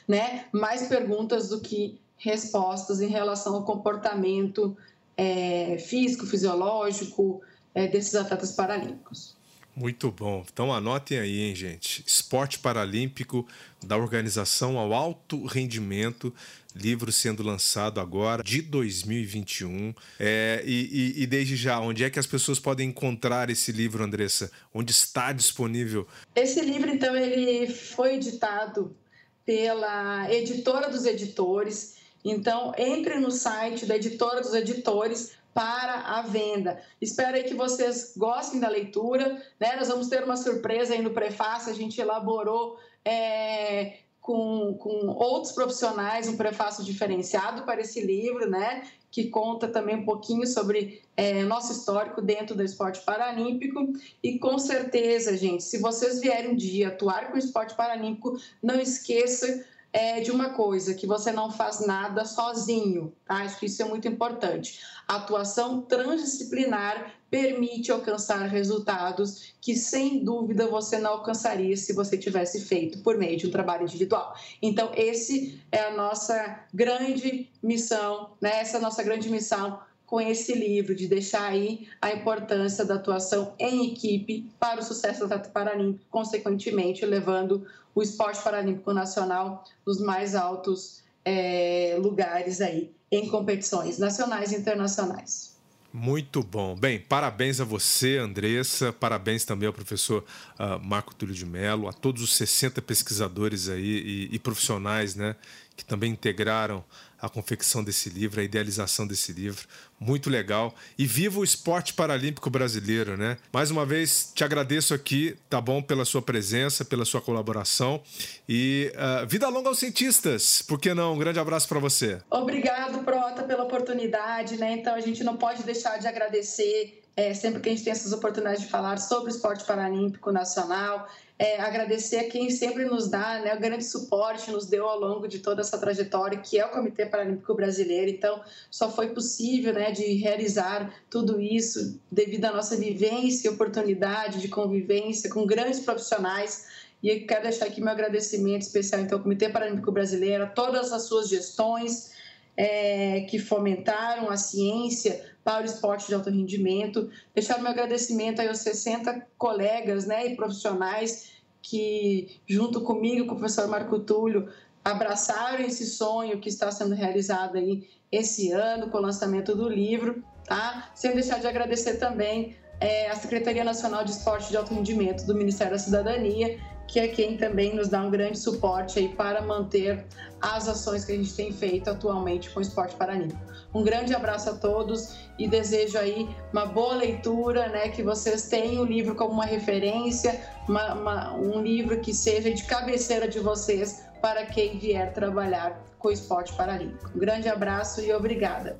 né, 0.09 0.47
mais 0.53 0.89
perguntas 0.89 1.49
do 1.49 1.61
que 1.61 2.01
respostas 2.17 3.01
em 3.01 3.09
relação 3.09 3.55
ao 3.55 3.65
comportamento 3.65 4.77
é, 5.17 5.79
físico, 5.79 6.27
fisiológico 6.27 7.41
é, 7.75 7.87
desses 7.87 8.15
atletas 8.15 8.53
paralímpicos. 8.53 9.36
Muito 9.77 10.11
bom. 10.11 10.43
Então 10.51 10.73
anotem 10.73 11.19
aí, 11.19 11.41
hein, 11.41 11.55
gente. 11.55 12.03
Esporte 12.07 12.59
Paralímpico 12.59 13.47
da 13.85 13.95
Organização 13.95 14.79
ao 14.79 14.95
Alto 14.95 15.45
Rendimento, 15.45 16.33
livro 16.75 17.13
sendo 17.13 17.43
lançado 17.43 18.01
agora 18.01 18.43
de 18.43 18.63
2021. 18.63 19.95
É, 20.19 20.63
e, 20.65 21.15
e, 21.19 21.23
e 21.23 21.27
desde 21.27 21.57
já, 21.57 21.79
onde 21.79 22.05
é 22.05 22.09
que 22.09 22.19
as 22.19 22.27
pessoas 22.27 22.59
podem 22.59 22.89
encontrar 22.89 23.51
esse 23.51 23.71
livro, 23.71 24.03
Andressa? 24.03 24.51
Onde 24.73 24.93
está 24.93 25.31
disponível? 25.31 26.09
Esse 26.35 26.63
livro, 26.63 26.91
então, 26.91 27.15
ele 27.15 27.71
foi 27.71 28.15
editado 28.15 28.97
pela 29.45 30.33
editora 30.33 30.89
dos 30.89 31.05
editores. 31.05 31.97
Então, 32.25 32.73
entre 32.79 33.21
no 33.21 33.31
site 33.31 33.85
da 33.85 33.95
editora 33.95 34.41
dos 34.41 34.55
editores 34.55 35.33
para 35.57 36.01
a 36.01 36.21
venda. 36.21 36.79
Espero 37.01 37.43
que 37.43 37.55
vocês 37.55 38.13
gostem 38.15 38.61
da 38.61 38.69
leitura. 38.69 39.43
Né? 39.59 39.75
Nós 39.77 39.89
vamos 39.89 40.09
ter 40.09 40.23
uma 40.23 40.37
surpresa 40.37 40.93
aí 40.93 41.01
no 41.01 41.13
prefácio, 41.13 41.73
a 41.73 41.75
gente 41.75 41.99
elaborou 41.99 42.77
é, 43.03 44.01
com, 44.21 44.75
com 44.75 45.07
outros 45.07 45.53
profissionais 45.53 46.29
um 46.29 46.37
prefácio 46.37 46.85
diferenciado 46.85 47.63
para 47.63 47.81
esse 47.81 48.03
livro, 48.03 48.51
né? 48.51 48.87
que 49.11 49.31
conta 49.31 49.67
também 49.67 49.97
um 49.97 50.05
pouquinho 50.05 50.47
sobre 50.47 51.01
é, 51.17 51.43
nosso 51.43 51.73
histórico 51.73 52.21
dentro 52.21 52.55
do 52.55 52.63
esporte 52.63 53.01
paralímpico. 53.01 53.95
E 54.23 54.39
com 54.39 54.59
certeza, 54.59 55.39
gente, 55.39 55.63
se 55.63 55.79
vocês 55.79 56.21
vierem 56.21 56.51
um 56.51 56.57
dia 56.57 56.89
atuar 56.89 57.31
com 57.31 57.37
o 57.37 57.39
esporte 57.39 57.75
paralímpico, 57.75 58.37
não 58.63 58.79
esqueça 58.79 59.65
é, 59.97 60.21
de 60.21 60.31
uma 60.31 60.51
coisa, 60.51 60.93
que 60.93 61.07
você 61.07 61.33
não 61.33 61.51
faz 61.51 61.81
nada 61.81 62.27
sozinho, 62.27 63.15
tá? 63.25 63.37
Acho 63.37 63.59
que 63.59 63.65
isso 63.65 63.81
é 63.81 63.87
muito 63.87 64.07
importante. 64.07 64.79
A 65.09 65.17
atuação 65.17 65.81
transdisciplinar 65.81 67.15
permite 67.31 67.91
alcançar 67.91 68.47
resultados 68.47 69.55
que, 69.59 69.75
sem 69.75 70.23
dúvida, 70.23 70.67
você 70.67 70.99
não 70.99 71.13
alcançaria 71.13 71.75
se 71.79 71.95
você 71.95 72.19
tivesse 72.19 72.67
feito 72.67 72.99
por 72.99 73.17
meio 73.17 73.39
de 73.39 73.47
um 73.47 73.51
trabalho 73.51 73.85
individual. 73.85 74.35
Então, 74.61 74.93
esse 74.95 75.59
é 75.73 75.85
a 75.85 75.91
nossa 75.93 76.61
grande 76.75 77.51
missão, 77.63 78.33
né? 78.39 78.61
Essa 78.61 78.77
é 78.77 78.79
a 78.81 78.83
nossa 78.83 79.03
grande 79.03 79.31
missão 79.31 79.81
com 80.07 80.21
esse 80.21 80.55
livro, 80.55 80.95
de 80.95 81.09
deixar 81.09 81.51
aí 81.51 81.89
a 82.01 82.13
importância 82.13 82.85
da 82.85 82.95
atuação 82.95 83.55
em 83.59 83.93
equipe 83.93 84.49
para 84.59 84.81
o 84.81 84.83
sucesso 84.83 85.21
do 85.21 85.25
atleta 85.25 85.51
paralímpico, 85.51 86.05
consequentemente 86.11 87.05
levando 87.05 87.67
o 87.95 88.03
esporte 88.03 88.43
paralímpico 88.43 88.93
nacional 88.93 89.65
nos 89.85 90.01
mais 90.01 90.35
altos 90.35 91.03
é, 91.25 91.97
lugares 91.99 92.61
aí 92.61 92.93
em 93.11 93.29
competições 93.29 93.99
nacionais 93.99 94.53
e 94.53 94.57
internacionais. 94.57 95.57
Muito 95.93 96.43
bom. 96.43 96.77
Bem, 96.77 97.01
parabéns 97.01 97.59
a 97.59 97.65
você, 97.65 98.19
Andressa, 98.19 98.93
parabéns 98.93 99.47
também 99.47 99.67
ao 99.67 99.73
professor 99.73 100.25
uh, 100.59 100.79
Marco 100.85 101.15
Túlio 101.15 101.35
de 101.35 101.47
Mello, 101.47 101.89
a 101.89 101.93
todos 101.93 102.23
os 102.23 102.37
60 102.37 102.83
pesquisadores 102.83 103.69
aí 103.71 103.83
e, 103.83 104.29
e 104.31 104.39
profissionais 104.39 105.15
né, 105.15 105.35
que 105.75 105.83
também 105.83 106.13
integraram 106.13 106.85
a 107.27 107.31
confecção 107.31 107.83
desse 107.83 108.09
livro, 108.09 108.41
a 108.41 108.45
idealização 108.45 109.07
desse 109.07 109.33
livro. 109.33 109.67
Muito 109.99 110.29
legal. 110.31 110.75
E 110.99 111.07
viva 111.07 111.41
o 111.41 111.45
esporte 111.45 111.95
paralímpico 111.95 112.51
brasileiro, 112.51 113.17
né? 113.17 113.39
Mais 113.53 113.71
uma 113.71 113.87
vez, 113.87 114.33
te 114.35 114.45
agradeço 114.45 114.95
aqui, 114.95 115.37
tá 115.49 115.61
bom, 115.61 115.83
pela 115.83 116.05
sua 116.05 116.23
presença, 116.23 116.85
pela 116.85 117.05
sua 117.05 117.21
colaboração. 117.21 118.03
E 118.49 118.93
uh, 118.95 119.27
vida 119.27 119.49
longa 119.49 119.69
aos 119.69 119.79
cientistas, 119.79 120.63
por 120.63 120.79
que 120.79 120.93
não? 120.95 121.15
Um 121.15 121.19
grande 121.19 121.39
abraço 121.39 121.69
para 121.69 121.79
você. 121.79 122.21
Obrigado, 122.31 123.03
Prota, 123.05 123.43
pela 123.43 123.65
oportunidade, 123.65 124.57
né? 124.57 124.73
Então 124.73 124.95
a 124.95 125.01
gente 125.01 125.25
não 125.25 125.37
pode 125.37 125.63
deixar 125.63 125.99
de 125.99 126.07
agradecer 126.07 127.03
é, 127.17 127.33
sempre 127.33 127.61
que 127.61 127.69
a 127.69 127.73
gente 127.73 127.85
tem 127.85 127.93
essas 127.93 128.13
oportunidades 128.13 128.63
de 128.63 128.69
falar 128.69 128.99
sobre 128.99 129.33
o 129.33 129.35
esporte 129.35 129.65
paralímpico 129.65 130.31
nacional 130.31 131.09
é, 131.39 131.61
agradecer 131.61 132.17
a 132.19 132.31
quem 132.31 132.49
sempre 132.49 132.85
nos 132.87 133.09
dá 133.09 133.41
né, 133.41 133.55
o 133.55 133.61
grande 133.61 133.85
suporte, 133.85 134.51
nos 134.51 134.67
deu 134.67 134.89
ao 134.89 134.99
longo 134.99 135.29
de 135.29 135.41
toda 135.41 135.61
essa 135.61 135.77
trajetória, 135.77 136.39
que 136.39 136.59
é 136.59 136.65
o 136.65 136.71
Comitê 136.71 137.05
Paralímpico 137.05 137.55
Brasileiro. 137.55 138.11
Então, 138.11 138.41
só 138.71 138.91
foi 138.91 139.11
possível 139.11 139.75
né, 139.75 139.91
de 139.91 140.15
realizar 140.15 140.91
tudo 141.11 141.39
isso 141.39 142.01
devido 142.11 142.47
à 142.47 142.53
nossa 142.53 142.77
vivência 142.77 143.49
e 143.49 143.51
oportunidade 143.51 144.41
de 144.41 144.49
convivência 144.49 145.29
com 145.29 145.45
grandes 145.45 145.81
profissionais. 145.81 146.69
E 147.03 147.21
quero 147.21 147.43
deixar 147.43 147.67
aqui 147.67 147.83
meu 147.83 147.93
agradecimento 147.93 148.63
especial 148.63 149.03
então, 149.03 149.19
ao 149.19 149.23
Comitê 149.23 149.51
Paralímpico 149.51 149.93
Brasileiro, 149.93 150.45
a 150.45 150.47
todas 150.47 150.91
as 150.91 151.03
suas 151.03 151.29
gestões, 151.29 152.13
é, 152.57 153.21
que 153.29 153.39
fomentaram 153.39 154.31
a 154.31 154.39
ciência 154.39 155.36
para 155.47 155.63
o 155.63 155.65
esporte 155.65 156.09
de 156.09 156.15
alto 156.15 156.29
rendimento. 156.29 157.09
Deixar 157.33 157.59
meu 157.59 157.71
agradecimento 157.71 158.41
aos 158.41 158.59
60 158.59 159.29
colegas 159.39 160.05
né, 160.05 160.27
e 160.27 160.35
profissionais 160.35 161.31
que, 161.63 162.41
junto 162.49 162.81
comigo, 162.81 163.27
com 163.27 163.37
o 163.37 163.39
professor 163.39 163.69
Marco 163.69 164.01
Túlio, 164.01 164.49
abraçaram 164.85 165.65
esse 165.65 165.87
sonho 165.87 166.41
que 166.41 166.49
está 166.49 166.73
sendo 166.73 166.97
realizado 166.97 167.59
aí 167.59 167.89
esse 168.11 168.51
ano 168.51 168.91
com 168.91 168.99
o 168.99 169.01
lançamento 169.01 169.55
do 169.55 169.69
livro, 169.69 170.25
tá? 170.45 170.91
Sem 170.97 171.15
deixar 171.15 171.39
de 171.39 171.47
agradecer 171.47 171.95
também 171.95 172.57
é, 172.81 173.09
a 173.09 173.15
Secretaria 173.15 173.63
Nacional 173.63 174.05
de 174.05 174.11
Esporte 174.11 174.51
de 174.51 174.57
Alto 174.57 174.75
Rendimento 174.75 175.25
do 175.27 175.35
Ministério 175.35 175.75
da 175.75 175.79
Cidadania, 175.79 176.59
que 176.89 176.99
é 176.99 177.07
quem 177.07 177.37
também 177.37 177.75
nos 177.75 177.89
dá 177.89 178.03
um 178.03 178.11
grande 178.11 178.39
suporte 178.39 178.99
aí 178.99 179.09
para 179.09 179.43
manter 179.43 180.05
as 180.41 180.69
ações 180.69 181.05
que 181.05 181.13
a 181.13 181.17
gente 181.17 181.35
tem 181.35 181.53
feito 181.53 181.89
atualmente 181.89 182.51
com 182.51 182.59
o 182.59 182.63
esporte 182.63 182.97
paralímpico. 182.97 183.56
Um 183.77 183.83
grande 183.83 184.15
abraço 184.15 184.49
a 184.49 184.55
todos 184.55 185.19
e 185.39 185.47
desejo 185.47 185.99
aí 185.99 186.35
uma 186.51 186.65
boa 186.65 186.95
leitura, 186.95 187.69
né, 187.69 187.91
que 187.91 188.03
vocês 188.03 188.49
tenham 188.49 188.83
o 188.83 188.87
livro 188.87 189.15
como 189.15 189.35
uma 189.35 189.45
referência, 189.45 190.41
uma, 190.67 190.95
uma, 190.95 191.35
um 191.35 191.61
livro 191.61 192.01
que 192.01 192.15
seja 192.15 192.51
de 192.51 192.65
cabeceira 192.65 193.29
de 193.29 193.39
vocês 193.39 194.03
para 194.23 194.47
quem 194.47 194.79
vier 194.79 195.13
trabalhar 195.13 195.79
com 195.99 196.09
o 196.09 196.11
esporte 196.11 196.55
paralímpico. 196.55 197.11
Um 197.15 197.19
grande 197.19 197.51
abraço 197.51 198.01
e 198.01 198.11
obrigada. 198.15 198.79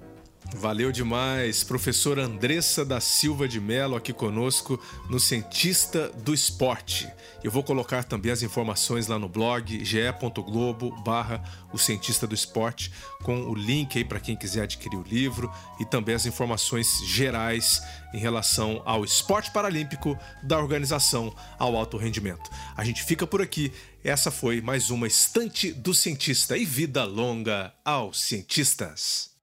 Valeu 0.55 0.93
demais, 0.93 1.65
professora 1.65 2.25
Andressa 2.25 2.85
da 2.85 3.01
Silva 3.01 3.49
de 3.49 3.61
Mello 3.61 3.97
aqui 3.97 4.13
conosco 4.13 4.81
no 5.11 5.19
Cientista 5.19 6.09
do 6.09 6.33
Esporte. 6.33 7.09
Eu 7.43 7.51
vou 7.51 7.63
colocar 7.63 8.05
também 8.05 8.33
as 8.33 8.43
informações 8.43 9.07
lá 9.07 9.19
no 9.19 9.29
blog 9.29 9.85
ge.globo 9.85 10.91
barra 11.03 11.43
o 11.73 11.79
Cientista 11.79 12.27
do 12.27 12.35
Esporte 12.35 12.93
com 13.23 13.43
o 13.43 13.55
link 13.55 13.99
aí 13.99 14.05
para 14.05 14.21
quem 14.21 14.37
quiser 14.37 14.63
adquirir 14.63 14.97
o 14.97 15.03
livro 15.03 15.53
e 15.81 15.85
também 15.85 16.15
as 16.15 16.27
informações 16.27 17.01
gerais 17.05 17.83
em 18.15 18.19
relação 18.19 18.81
ao 18.85 19.05
esporte 19.05 19.51
paralímpico 19.51 20.17
da 20.43 20.59
organização 20.59 21.35
ao 21.59 21.77
alto 21.77 21.97
rendimento. 21.97 22.51
A 22.77 22.85
gente 22.85 23.03
fica 23.03 23.27
por 23.27 23.43
aqui. 23.43 23.73
Essa 24.03 24.31
foi 24.31 24.61
mais 24.61 24.91
uma 24.91 25.07
Estante 25.07 25.73
do 25.73 25.93
Cientista 25.93 26.57
e 26.57 26.65
vida 26.65 27.05
longa 27.05 27.75
aos 27.85 28.21
cientistas. 28.21 29.36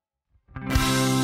Música 0.56 1.23